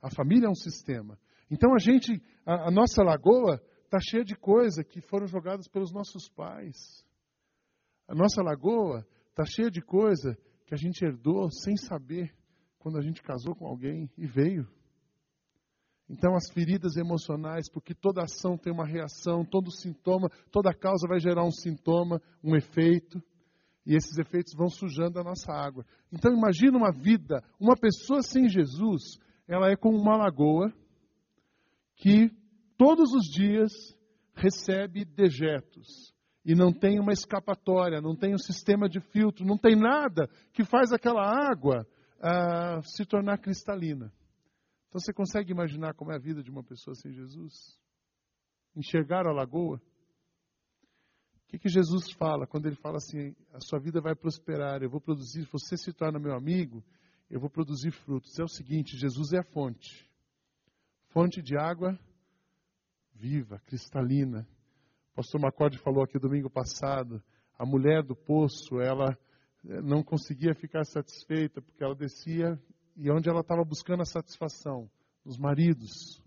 A 0.00 0.10
família 0.10 0.46
é 0.46 0.50
um 0.50 0.54
sistema. 0.54 1.18
Então 1.50 1.74
a 1.74 1.78
gente, 1.78 2.22
a, 2.44 2.68
a 2.68 2.70
nossa 2.70 3.02
lagoa 3.02 3.62
está 3.84 3.98
cheia 4.00 4.24
de 4.24 4.36
coisas 4.36 4.84
que 4.86 5.00
foram 5.00 5.26
jogadas 5.26 5.68
pelos 5.68 5.92
nossos 5.92 6.28
pais. 6.28 7.04
A 8.06 8.14
nossa 8.14 8.42
lagoa 8.42 9.06
está 9.30 9.44
cheia 9.44 9.70
de 9.70 9.80
coisa 9.80 10.36
que 10.66 10.74
a 10.74 10.76
gente 10.76 11.04
herdou 11.04 11.50
sem 11.50 11.76
saber 11.76 12.34
quando 12.78 12.98
a 12.98 13.02
gente 13.02 13.22
casou 13.22 13.54
com 13.54 13.66
alguém 13.66 14.10
e 14.16 14.26
veio. 14.26 14.68
Então, 16.08 16.34
as 16.34 16.50
feridas 16.50 16.96
emocionais, 16.96 17.70
porque 17.70 17.94
toda 17.94 18.22
ação 18.22 18.56
tem 18.56 18.72
uma 18.72 18.86
reação, 18.86 19.44
todo 19.44 19.70
sintoma, 19.70 20.30
toda 20.50 20.72
causa 20.72 21.06
vai 21.06 21.20
gerar 21.20 21.44
um 21.44 21.50
sintoma, 21.50 22.20
um 22.42 22.56
efeito, 22.56 23.22
e 23.88 23.96
esses 23.96 24.18
efeitos 24.18 24.52
vão 24.52 24.68
sujando 24.68 25.18
a 25.18 25.24
nossa 25.24 25.50
água. 25.50 25.82
Então, 26.12 26.30
imagina 26.30 26.76
uma 26.76 26.92
vida, 26.92 27.42
uma 27.58 27.74
pessoa 27.74 28.20
sem 28.20 28.46
Jesus, 28.46 29.18
ela 29.48 29.70
é 29.70 29.76
como 29.76 29.96
uma 29.96 30.14
lagoa 30.14 30.70
que 31.96 32.30
todos 32.76 33.14
os 33.14 33.24
dias 33.24 33.72
recebe 34.34 35.06
dejetos 35.06 36.14
e 36.44 36.54
não 36.54 36.70
tem 36.70 37.00
uma 37.00 37.14
escapatória, 37.14 38.02
não 38.02 38.14
tem 38.14 38.34
um 38.34 38.38
sistema 38.38 38.90
de 38.90 39.00
filtro, 39.00 39.46
não 39.46 39.56
tem 39.56 39.74
nada 39.74 40.28
que 40.52 40.64
faz 40.64 40.92
aquela 40.92 41.22
água 41.22 41.86
ah, 42.20 42.82
se 42.82 43.06
tornar 43.06 43.38
cristalina. 43.38 44.12
Então 44.88 45.00
você 45.00 45.14
consegue 45.14 45.50
imaginar 45.50 45.94
como 45.94 46.12
é 46.12 46.16
a 46.16 46.20
vida 46.20 46.42
de 46.42 46.50
uma 46.50 46.62
pessoa 46.62 46.94
sem 46.94 47.10
Jesus? 47.10 47.80
Enxergar 48.76 49.26
a 49.26 49.32
lagoa? 49.32 49.80
O 51.48 51.50
que, 51.50 51.58
que 51.58 51.68
Jesus 51.68 52.12
fala 52.12 52.46
quando 52.46 52.66
ele 52.66 52.76
fala 52.76 52.98
assim: 52.98 53.34
a 53.52 53.60
sua 53.60 53.80
vida 53.80 54.00
vai 54.00 54.14
prosperar, 54.14 54.82
eu 54.82 54.90
vou 54.90 55.00
produzir, 55.00 55.48
você 55.50 55.76
se 55.76 55.92
torna 55.92 56.18
meu 56.18 56.34
amigo, 56.34 56.84
eu 57.28 57.40
vou 57.40 57.50
produzir 57.50 57.90
frutos. 57.90 58.38
É 58.38 58.44
o 58.44 58.48
seguinte: 58.48 58.96
Jesus 58.96 59.32
é 59.32 59.38
a 59.38 59.44
fonte 59.44 60.08
fonte 61.18 61.42
de 61.42 61.56
água 61.56 61.98
viva, 63.12 63.58
cristalina. 63.66 64.46
O 65.12 65.16
pastor 65.16 65.40
Macorde 65.40 65.78
falou 65.78 66.04
aqui 66.04 66.18
domingo 66.18 66.48
passado, 66.48 67.20
a 67.58 67.66
mulher 67.66 68.04
do 68.04 68.14
poço, 68.14 68.80
ela 68.80 69.18
eh, 69.64 69.80
não 69.82 70.02
conseguia 70.02 70.54
ficar 70.54 70.84
satisfeita 70.84 71.60
porque 71.60 71.82
ela 71.82 71.94
descia 71.94 72.56
e 72.96 73.10
onde 73.10 73.28
ela 73.28 73.40
estava 73.40 73.64
buscando 73.64 74.02
a 74.02 74.06
satisfação? 74.06 74.88
Nos 75.24 75.36
maridos. 75.36 76.22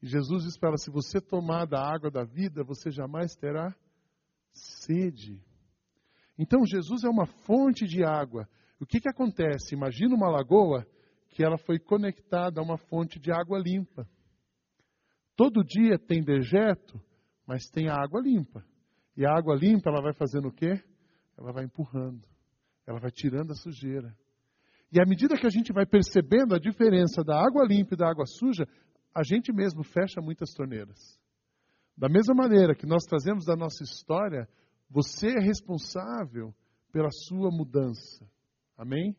E 0.00 0.06
Jesus 0.06 0.44
diz 0.44 0.56
para 0.56 0.70
ela: 0.70 0.78
se 0.78 0.90
você 0.90 1.20
tomar 1.20 1.66
da 1.66 1.80
água 1.80 2.10
da 2.10 2.24
vida, 2.24 2.64
você 2.64 2.90
jamais 2.90 3.34
terá 3.36 3.76
sede. 4.52 5.40
Então 6.38 6.64
Jesus 6.66 7.04
é 7.04 7.08
uma 7.08 7.26
fonte 7.26 7.86
de 7.86 8.04
água. 8.04 8.48
O 8.80 8.86
que, 8.86 9.00
que 9.00 9.08
acontece? 9.08 9.74
Imagina 9.74 10.14
uma 10.14 10.30
lagoa 10.30 10.86
que 11.30 11.44
ela 11.44 11.56
foi 11.58 11.78
conectada 11.78 12.60
a 12.60 12.64
uma 12.64 12.76
fonte 12.76 13.18
de 13.18 13.30
água 13.30 13.58
limpa. 13.58 14.08
Todo 15.36 15.64
dia 15.64 15.98
tem 15.98 16.22
dejeto, 16.22 17.00
mas 17.46 17.68
tem 17.70 17.88
água 17.88 18.20
limpa. 18.20 18.64
E 19.16 19.24
a 19.26 19.30
água 19.30 19.54
limpa, 19.54 19.90
ela 19.90 20.02
vai 20.02 20.12
fazendo 20.12 20.48
o 20.48 20.52
quê? 20.52 20.82
Ela 21.38 21.52
vai 21.52 21.64
empurrando. 21.64 22.26
Ela 22.86 22.98
vai 22.98 23.10
tirando 23.10 23.52
a 23.52 23.54
sujeira. 23.54 24.14
E 24.90 25.00
à 25.00 25.06
medida 25.06 25.38
que 25.38 25.46
a 25.46 25.50
gente 25.50 25.72
vai 25.72 25.86
percebendo 25.86 26.54
a 26.54 26.58
diferença 26.58 27.24
da 27.24 27.38
água 27.38 27.64
limpa 27.64 27.94
e 27.94 27.96
da 27.96 28.10
água 28.10 28.26
suja, 28.26 28.66
a 29.14 29.22
gente 29.22 29.52
mesmo 29.52 29.82
fecha 29.82 30.20
muitas 30.20 30.52
torneiras. 30.52 31.18
Da 31.96 32.08
mesma 32.08 32.34
maneira 32.34 32.74
que 32.74 32.86
nós 32.86 33.04
trazemos 33.04 33.44
da 33.44 33.54
nossa 33.54 33.82
história, 33.82 34.48
você 34.90 35.28
é 35.28 35.40
responsável 35.40 36.54
pela 36.90 37.10
sua 37.10 37.50
mudança. 37.50 38.26
Amém? 38.76 39.16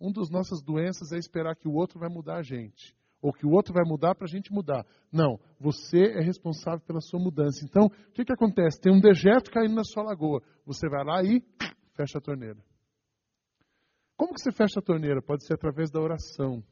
Um 0.00 0.12
das 0.12 0.30
nossas 0.30 0.62
doenças 0.62 1.12
é 1.12 1.16
esperar 1.16 1.56
que 1.56 1.68
o 1.68 1.74
outro 1.74 1.98
vai 1.98 2.08
mudar 2.08 2.38
a 2.38 2.42
gente. 2.42 2.96
Ou 3.20 3.32
que 3.32 3.44
o 3.44 3.50
outro 3.50 3.74
vai 3.74 3.82
mudar 3.84 4.14
para 4.14 4.26
a 4.26 4.30
gente 4.30 4.52
mudar. 4.52 4.86
Não, 5.12 5.40
você 5.58 6.12
é 6.12 6.20
responsável 6.20 6.80
pela 6.86 7.00
sua 7.00 7.18
mudança. 7.18 7.64
Então, 7.64 7.86
o 7.86 8.12
que, 8.12 8.24
que 8.24 8.32
acontece? 8.32 8.80
Tem 8.80 8.92
um 8.92 9.00
dejeto 9.00 9.50
caindo 9.50 9.74
na 9.74 9.82
sua 9.82 10.04
lagoa. 10.04 10.40
Você 10.64 10.88
vai 10.88 11.04
lá 11.04 11.22
e 11.24 11.42
fecha 11.94 12.18
a 12.18 12.20
torneira. 12.20 12.58
Como 14.16 14.34
que 14.34 14.40
você 14.40 14.52
fecha 14.52 14.78
a 14.78 14.82
torneira? 14.82 15.20
Pode 15.20 15.44
ser 15.44 15.54
através 15.54 15.90
da 15.90 16.00
oração. 16.00 16.62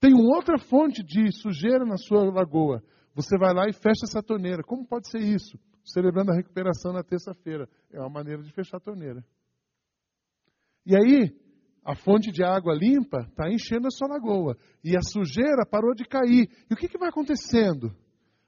Tem 0.00 0.12
uma 0.14 0.36
outra 0.36 0.56
fonte 0.58 1.02
de 1.02 1.32
sujeira 1.32 1.84
na 1.84 1.96
sua 1.96 2.24
lagoa. 2.32 2.80
Você 3.18 3.36
vai 3.36 3.52
lá 3.52 3.68
e 3.68 3.72
fecha 3.72 4.04
essa 4.04 4.22
torneira. 4.22 4.62
Como 4.62 4.86
pode 4.86 5.10
ser 5.10 5.18
isso? 5.18 5.58
Celebrando 5.84 6.30
a 6.30 6.36
recuperação 6.36 6.92
na 6.92 7.02
terça-feira. 7.02 7.68
É 7.92 7.98
uma 7.98 8.08
maneira 8.08 8.40
de 8.40 8.52
fechar 8.52 8.76
a 8.76 8.80
torneira. 8.80 9.24
E 10.86 10.94
aí, 10.94 11.36
a 11.84 11.96
fonte 11.96 12.30
de 12.30 12.44
água 12.44 12.72
limpa 12.72 13.26
está 13.28 13.50
enchendo 13.50 13.88
a 13.88 13.90
sua 13.90 14.06
lagoa. 14.06 14.56
E 14.84 14.96
a 14.96 15.02
sujeira 15.02 15.66
parou 15.68 15.96
de 15.96 16.04
cair. 16.04 16.48
E 16.70 16.74
o 16.74 16.76
que, 16.76 16.86
que 16.86 16.96
vai 16.96 17.08
acontecendo? 17.08 17.92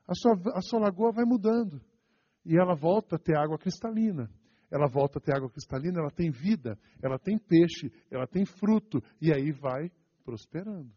A 0.07 0.15
sua, 0.15 0.35
a 0.55 0.61
sua 0.61 0.79
lagoa 0.79 1.11
vai 1.11 1.25
mudando. 1.25 1.81
E 2.47 2.57
ela 2.57 2.77
volta 2.77 3.17
a 3.17 3.19
ter 3.19 3.37
água 3.37 3.59
cristalina 3.59 4.31
ela 4.71 4.87
volta 4.87 5.19
a 5.19 5.21
ter 5.21 5.35
água 5.35 5.51
cristalina, 5.51 5.99
ela 5.99 6.13
tem 6.13 6.31
vida, 6.31 6.79
ela 7.03 7.19
tem 7.19 7.37
peixe, 7.37 7.91
ela 8.09 8.25
tem 8.25 8.47
fruto, 8.47 9.03
e 9.21 9.33
aí 9.35 9.51
vai 9.51 9.91
prosperando. 10.25 10.93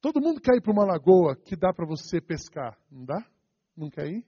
Todo 0.00 0.20
mundo 0.20 0.40
quer 0.40 0.56
ir 0.56 0.62
para 0.62 0.72
uma 0.72 0.84
lagoa 0.84 1.36
que 1.36 1.54
dá 1.54 1.72
para 1.72 1.86
você 1.86 2.20
pescar, 2.20 2.78
não 2.90 3.04
dá? 3.04 3.24
Não 3.76 3.90
quer 3.90 4.08
ir? 4.08 4.24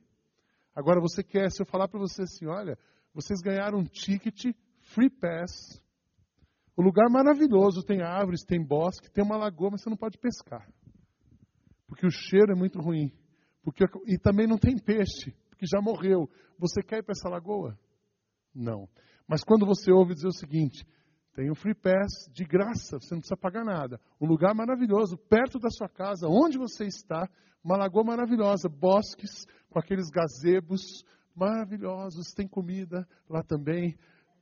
Agora 0.74 1.00
você 1.00 1.22
quer, 1.22 1.50
se 1.50 1.62
eu 1.62 1.66
falar 1.66 1.88
para 1.88 1.98
você 1.98 2.22
assim, 2.22 2.46
olha, 2.46 2.78
vocês 3.14 3.40
ganharam 3.40 3.78
um 3.78 3.84
ticket 3.84 4.54
free 4.94 5.10
pass. 5.10 5.80
O 6.76 6.82
lugar 6.82 7.08
maravilhoso, 7.10 7.82
tem 7.82 8.02
árvores, 8.02 8.44
tem 8.44 8.62
bosque, 8.64 9.10
tem 9.10 9.24
uma 9.24 9.36
lagoa, 9.36 9.70
mas 9.72 9.82
você 9.82 9.90
não 9.90 9.96
pode 9.96 10.18
pescar. 10.18 10.66
Porque 11.86 12.06
o 12.06 12.10
cheiro 12.10 12.52
é 12.52 12.54
muito 12.54 12.80
ruim. 12.80 13.12
Porque, 13.62 13.84
e 14.06 14.18
também 14.18 14.46
não 14.46 14.58
tem 14.58 14.76
peixe 14.76 15.34
que 15.58 15.66
já 15.66 15.80
morreu. 15.80 16.28
Você 16.58 16.82
quer 16.82 16.98
ir 16.98 17.02
para 17.02 17.12
essa 17.12 17.28
lagoa? 17.28 17.78
Não. 18.54 18.88
Mas 19.28 19.44
quando 19.44 19.66
você 19.66 19.92
ouve 19.92 20.14
dizer 20.14 20.28
o 20.28 20.32
seguinte: 20.32 20.86
tem 21.34 21.50
um 21.50 21.54
free 21.54 21.74
pass 21.74 22.28
de 22.30 22.44
graça, 22.44 22.98
você 23.00 23.14
não 23.14 23.20
precisa 23.20 23.36
pagar 23.36 23.64
nada. 23.64 24.00
Um 24.20 24.26
lugar 24.26 24.54
maravilhoso, 24.54 25.16
perto 25.16 25.58
da 25.58 25.70
sua 25.70 25.88
casa, 25.88 26.28
onde 26.28 26.58
você 26.58 26.84
está, 26.84 27.28
uma 27.64 27.76
lagoa 27.76 28.04
maravilhosa, 28.04 28.68
bosques 28.68 29.46
com 29.70 29.78
aqueles 29.78 30.10
gazebos 30.10 31.04
maravilhosos, 31.34 32.34
tem 32.34 32.46
comida 32.46 33.08
lá 33.28 33.42
também. 33.42 33.96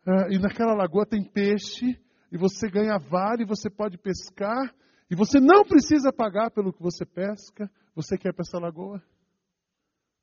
Uh, 0.07 0.33
e 0.33 0.39
naquela 0.39 0.75
lagoa 0.75 1.07
tem 1.07 1.23
peixe, 1.23 1.97
e 2.33 2.37
você 2.37 2.69
ganha 2.69 2.99
vale, 2.99 3.45
você 3.45 3.71
pode 3.71 3.97
pescar, 3.97 4.75
e 5.11 5.15
você 5.15 5.39
não 5.41 5.65
precisa 5.65 6.13
pagar 6.13 6.51
pelo 6.51 6.73
que 6.73 6.83
você 6.83 7.05
pesca. 7.05 7.71
Você 7.97 8.17
quer 8.17 8.29
ir 8.29 8.33
para 8.33 8.45
essa 8.47 8.59
lagoa? 8.59 9.03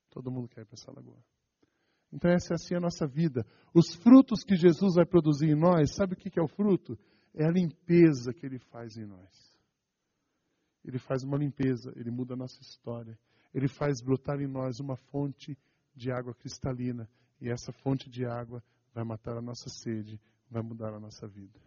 Todo 0.09 0.31
mundo 0.31 0.47
quer 0.47 0.61
ir 0.61 0.65
para 0.65 0.75
essa 0.75 0.91
lagoa. 0.91 1.21
Então, 2.17 2.31
essa 2.31 2.53
é 2.53 2.55
assim 2.55 2.73
a 2.73 2.79
nossa 2.79 3.05
vida. 3.05 3.45
Os 3.71 3.93
frutos 3.93 4.43
que 4.43 4.55
Jesus 4.55 4.95
vai 4.95 5.05
produzir 5.05 5.49
em 5.49 5.55
nós, 5.55 5.93
sabe 5.93 6.13
o 6.13 6.17
que 6.17 6.39
é 6.39 6.41
o 6.41 6.47
fruto? 6.47 6.97
É 7.31 7.45
a 7.45 7.51
limpeza 7.51 8.33
que 8.33 8.43
ele 8.43 8.57
faz 8.57 8.97
em 8.97 9.05
nós. 9.05 9.55
Ele 10.83 10.97
faz 10.97 11.21
uma 11.21 11.37
limpeza, 11.37 11.93
ele 11.95 12.09
muda 12.09 12.33
a 12.33 12.37
nossa 12.37 12.59
história. 12.59 13.15
Ele 13.53 13.67
faz 13.67 14.01
brotar 14.01 14.41
em 14.41 14.47
nós 14.47 14.79
uma 14.79 14.95
fonte 14.95 15.55
de 15.95 16.11
água 16.11 16.33
cristalina. 16.33 17.07
E 17.39 17.51
essa 17.51 17.71
fonte 17.83 18.09
de 18.09 18.25
água 18.25 18.63
vai 18.95 19.03
matar 19.03 19.37
a 19.37 19.41
nossa 19.41 19.69
sede, 19.69 20.19
vai 20.49 20.63
mudar 20.63 20.95
a 20.95 20.99
nossa 20.99 21.27
vida. 21.27 21.59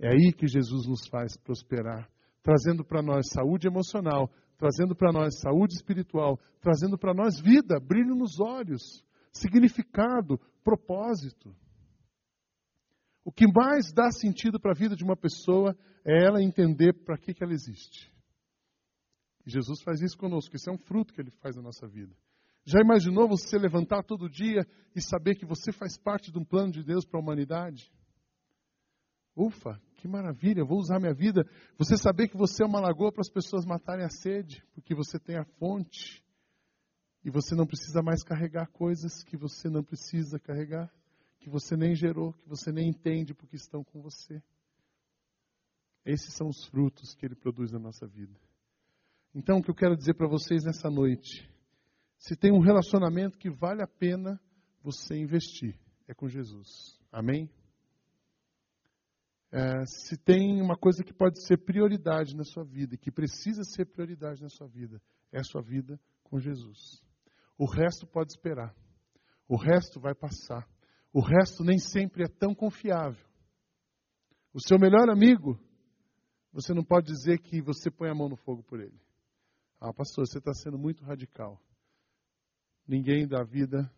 É 0.00 0.08
aí 0.08 0.32
que 0.32 0.48
Jesus 0.48 0.84
nos 0.88 1.06
faz 1.06 1.36
prosperar, 1.36 2.10
trazendo 2.42 2.84
para 2.84 3.00
nós 3.00 3.28
saúde 3.32 3.68
emocional, 3.68 4.28
trazendo 4.58 4.96
para 4.96 5.12
nós 5.12 5.38
saúde 5.38 5.74
espiritual, 5.74 6.40
trazendo 6.60 6.98
para 6.98 7.14
nós 7.14 7.40
vida, 7.40 7.78
brilho 7.78 8.16
nos 8.16 8.40
olhos, 8.40 9.04
significado, 9.32 10.38
propósito. 10.62 11.54
O 13.24 13.32
que 13.32 13.46
mais 13.46 13.92
dá 13.92 14.10
sentido 14.10 14.60
para 14.60 14.72
a 14.72 14.78
vida 14.78 14.94
de 14.94 15.04
uma 15.04 15.16
pessoa 15.16 15.76
é 16.04 16.24
ela 16.24 16.42
entender 16.42 16.92
para 16.92 17.16
que, 17.16 17.32
que 17.32 17.42
ela 17.42 17.52
existe. 17.52 18.12
E 19.46 19.50
Jesus 19.50 19.82
faz 19.82 20.00
isso 20.00 20.16
conosco, 20.16 20.54
isso 20.54 20.68
é 20.68 20.72
um 20.72 20.78
fruto 20.78 21.12
que 21.12 21.20
ele 21.20 21.30
faz 21.30 21.56
na 21.56 21.62
nossa 21.62 21.86
vida. 21.86 22.14
Já 22.64 22.80
imaginou 22.80 23.28
você 23.28 23.58
levantar 23.58 24.04
todo 24.04 24.28
dia 24.28 24.66
e 24.94 25.00
saber 25.00 25.34
que 25.34 25.46
você 25.46 25.72
faz 25.72 25.98
parte 25.98 26.30
de 26.30 26.38
um 26.38 26.44
plano 26.44 26.72
de 26.72 26.82
Deus 26.84 27.04
para 27.04 27.18
a 27.18 27.22
humanidade? 27.22 27.92
Ufa, 29.34 29.80
que 29.96 30.06
maravilha, 30.06 30.64
vou 30.64 30.78
usar 30.78 31.00
minha 31.00 31.14
vida. 31.14 31.44
Você 31.76 31.96
saber 31.96 32.28
que 32.28 32.36
você 32.36 32.62
é 32.62 32.66
uma 32.66 32.80
lagoa 32.80 33.10
para 33.10 33.22
as 33.22 33.30
pessoas 33.30 33.64
matarem 33.64 34.04
a 34.04 34.10
sede, 34.10 34.64
porque 34.74 34.94
você 34.94 35.18
tem 35.18 35.36
a 35.36 35.44
fonte. 35.58 36.21
E 37.24 37.30
você 37.30 37.54
não 37.54 37.66
precisa 37.66 38.02
mais 38.02 38.22
carregar 38.22 38.66
coisas 38.68 39.22
que 39.22 39.36
você 39.36 39.68
não 39.68 39.82
precisa 39.82 40.38
carregar, 40.38 40.92
que 41.38 41.48
você 41.48 41.76
nem 41.76 41.94
gerou, 41.94 42.32
que 42.32 42.48
você 42.48 42.72
nem 42.72 42.88
entende 42.88 43.34
porque 43.34 43.56
estão 43.56 43.84
com 43.84 44.00
você. 44.00 44.42
Esses 46.04 46.34
são 46.34 46.48
os 46.48 46.64
frutos 46.64 47.14
que 47.14 47.24
ele 47.24 47.36
produz 47.36 47.70
na 47.70 47.78
nossa 47.78 48.06
vida. 48.06 48.38
Então, 49.34 49.58
o 49.58 49.62
que 49.62 49.70
eu 49.70 49.74
quero 49.74 49.96
dizer 49.96 50.14
para 50.14 50.28
vocês 50.28 50.64
nessa 50.64 50.90
noite, 50.90 51.48
se 52.18 52.36
tem 52.36 52.52
um 52.52 52.60
relacionamento 52.60 53.38
que 53.38 53.50
vale 53.50 53.82
a 53.82 53.86
pena 53.86 54.40
você 54.82 55.16
investir, 55.16 55.78
é 56.08 56.14
com 56.14 56.28
Jesus. 56.28 57.00
Amém? 57.10 57.48
É, 59.50 59.84
se 59.86 60.16
tem 60.16 60.60
uma 60.60 60.76
coisa 60.76 61.04
que 61.04 61.12
pode 61.12 61.44
ser 61.46 61.58
prioridade 61.58 62.34
na 62.34 62.42
sua 62.42 62.64
vida, 62.64 62.96
que 62.96 63.12
precisa 63.12 63.62
ser 63.64 63.84
prioridade 63.86 64.42
na 64.42 64.48
sua 64.48 64.66
vida, 64.66 65.00
é 65.30 65.38
a 65.38 65.44
sua 65.44 65.62
vida 65.62 66.00
com 66.24 66.40
Jesus. 66.40 67.02
O 67.58 67.66
resto 67.66 68.06
pode 68.06 68.32
esperar. 68.32 68.74
O 69.48 69.56
resto 69.56 70.00
vai 70.00 70.14
passar. 70.14 70.66
O 71.12 71.20
resto 71.20 71.62
nem 71.62 71.78
sempre 71.78 72.24
é 72.24 72.28
tão 72.28 72.54
confiável. 72.54 73.24
O 74.54 74.60
seu 74.60 74.78
melhor 74.78 75.08
amigo, 75.10 75.58
você 76.52 76.72
não 76.72 76.84
pode 76.84 77.06
dizer 77.06 77.38
que 77.38 77.60
você 77.60 77.90
põe 77.90 78.10
a 78.10 78.14
mão 78.14 78.28
no 78.28 78.36
fogo 78.36 78.62
por 78.62 78.80
ele. 78.80 79.00
Ah, 79.80 79.92
pastor, 79.92 80.26
você 80.26 80.38
está 80.38 80.52
sendo 80.54 80.78
muito 80.78 81.04
radical. 81.04 81.60
Ninguém 82.86 83.26
dá 83.26 83.42
vida. 83.42 83.90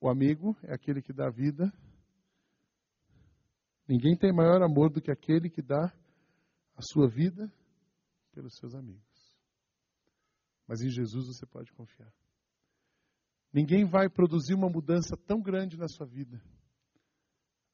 O 0.00 0.08
amigo 0.08 0.56
é 0.62 0.74
aquele 0.74 1.00
que 1.00 1.12
dá 1.12 1.30
vida. 1.30 1.72
Ninguém 3.88 4.16
tem 4.16 4.32
maior 4.32 4.62
amor 4.62 4.90
do 4.90 5.00
que 5.00 5.10
aquele 5.10 5.48
que 5.48 5.62
dá 5.62 5.92
a 6.74 6.82
sua 6.82 7.08
vida 7.08 7.52
pelos 8.32 8.56
seus 8.56 8.74
amigos. 8.74 9.34
Mas 10.66 10.80
em 10.82 10.90
Jesus 10.90 11.26
você 11.28 11.46
pode 11.46 11.72
confiar. 11.72 12.12
Ninguém 13.56 13.86
vai 13.86 14.06
produzir 14.10 14.52
uma 14.52 14.68
mudança 14.68 15.16
tão 15.16 15.40
grande 15.40 15.78
na 15.78 15.88
sua 15.88 16.04
vida 16.04 16.38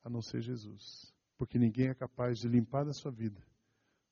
a 0.05 0.09
não 0.09 0.23
ser 0.23 0.41
Jesus. 0.41 1.13
Porque 1.37 1.59
ninguém 1.59 1.89
é 1.89 1.95
capaz 1.95 2.39
de 2.39 2.47
limpar 2.47 2.85
da 2.85 2.93
sua 2.93 3.11
vida 3.11 3.43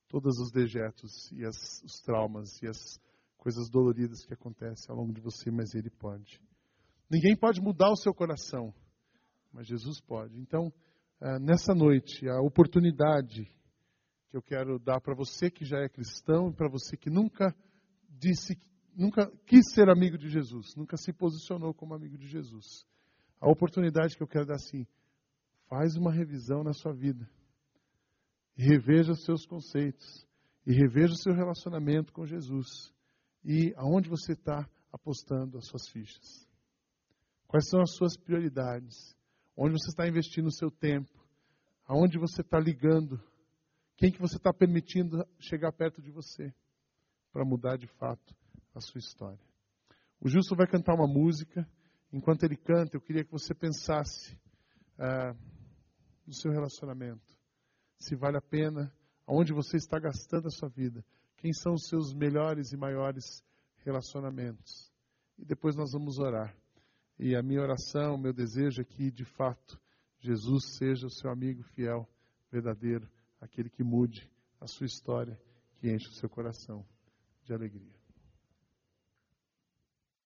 todos 0.09 0.37
os 0.41 0.51
dejetos 0.51 1.31
e 1.31 1.45
as, 1.47 1.81
os 1.85 2.01
traumas 2.01 2.61
e 2.61 2.67
as 2.67 2.99
coisas 3.39 3.71
doloridas 3.71 4.27
que 4.27 4.35
acontecem 4.35 4.87
ao 4.89 4.97
longo 4.97 5.13
de 5.13 5.21
você, 5.21 5.49
mas 5.49 5.73
Ele 5.73 5.91
pode. 5.91 6.43
Ninguém 7.09 7.37
pode 7.37 7.61
mudar 7.61 7.93
o 7.93 7.97
seu 7.97 8.13
coração, 8.13 8.75
mas 9.53 9.69
Jesus 9.69 10.01
pode. 10.01 10.41
Então, 10.41 10.73
eh, 11.21 11.39
nessa 11.39 11.73
noite, 11.73 12.29
a 12.29 12.41
oportunidade 12.41 13.45
que 14.29 14.37
eu 14.37 14.43
quero 14.43 14.77
dar 14.81 15.01
para 15.01 15.15
você 15.15 15.49
que 15.49 15.65
já 15.65 15.79
é 15.79 15.89
cristão 15.89 16.51
e 16.51 16.53
para 16.53 16.69
você 16.69 16.97
que 16.97 17.09
nunca 17.09 17.55
disse, 18.09 18.59
nunca 18.97 19.31
quis 19.47 19.73
ser 19.73 19.89
amigo 19.89 20.19
de 20.19 20.29
Jesus, 20.29 20.75
nunca 20.77 20.97
se 20.97 21.13
posicionou 21.13 21.73
como 21.75 21.95
amigo 21.95 22.17
de 22.17 22.27
Jesus. 22.27 22.87
A 23.41 23.51
oportunidade 23.51 24.17
que 24.17 24.23
eu 24.23 24.29
quero 24.29 24.47
dar 24.47 24.57
assim, 24.57 24.87
faz 25.69 25.97
uma 25.97 26.13
revisão 26.13 26.63
na 26.63 26.73
sua 26.73 26.93
vida. 26.93 27.29
E 28.57 28.63
reveja 28.63 29.13
os 29.13 29.25
seus 29.25 29.47
conceitos. 29.47 30.27
E 30.67 30.73
reveja 30.73 31.15
o 31.15 31.17
seu 31.17 31.33
relacionamento 31.33 32.13
com 32.13 32.27
Jesus 32.27 32.93
e 33.43 33.73
aonde 33.77 34.09
você 34.09 34.33
está 34.33 34.69
apostando 34.93 35.57
as 35.57 35.67
suas 35.67 35.89
fichas. 35.89 36.47
Quais 37.47 37.69
são 37.69 37.81
as 37.81 37.95
suas 37.95 38.17
prioridades? 38.17 39.17
Onde 39.57 39.73
você 39.73 39.89
está 39.89 40.07
investindo 40.07 40.47
o 40.47 40.53
seu 40.53 40.71
tempo? 40.71 41.11
Aonde 41.87 42.19
você 42.19 42.43
está 42.43 42.59
ligando? 42.59 43.19
Quem 43.97 44.13
que 44.13 44.21
você 44.21 44.37
está 44.37 44.53
permitindo 44.53 45.27
chegar 45.39 45.73
perto 45.73 46.03
de 46.03 46.11
você 46.11 46.55
para 47.33 47.45
mudar 47.45 47.77
de 47.77 47.87
fato 47.87 48.35
a 48.75 48.81
sua 48.81 48.99
história? 48.99 49.41
O 50.21 50.29
Justo 50.29 50.55
vai 50.55 50.67
cantar 50.67 50.95
uma 50.95 51.07
música. 51.07 51.67
Enquanto 52.13 52.43
ele 52.43 52.57
canta, 52.57 52.97
eu 52.97 53.01
queria 53.01 53.25
que 53.25 53.31
você 53.31 53.55
pensasse 53.55 54.37
ah, 54.99 55.35
no 56.27 56.35
seu 56.35 56.51
relacionamento. 56.53 57.39
Se 57.99 58.15
vale 58.15 58.37
a 58.37 58.43
pena, 58.43 58.93
aonde 59.27 59.53
você 59.53 59.77
está 59.77 59.99
gastando 59.99 60.47
a 60.47 60.51
sua 60.51 60.69
vida. 60.69 61.05
Quem 61.37 61.53
são 61.53 61.73
os 61.73 61.87
seus 61.89 62.13
melhores 62.13 62.73
e 62.73 62.77
maiores 62.77 63.43
relacionamentos? 63.85 64.93
E 65.39 65.45
depois 65.45 65.75
nós 65.77 65.93
vamos 65.93 66.19
orar. 66.19 66.55
E 67.19 67.37
a 67.37 67.43
minha 67.43 67.61
oração, 67.61 68.15
o 68.15 68.19
meu 68.19 68.33
desejo 68.33 68.83
é 68.83 68.85
que, 68.85 69.11
de 69.11 69.25
fato, 69.25 69.81
Jesus 70.19 70.77
seja 70.77 71.07
o 71.07 71.11
seu 71.11 71.31
amigo 71.31 71.63
fiel, 71.63 72.09
verdadeiro, 72.51 73.09
aquele 73.41 73.71
que 73.71 73.83
mude 73.83 74.31
a 74.61 74.67
sua 74.67 74.87
história, 74.87 75.41
que 75.77 75.91
enche 75.91 76.09
o 76.09 76.15
seu 76.15 76.29
coração 76.29 76.85
de 77.45 77.55
alegria. 77.55 78.00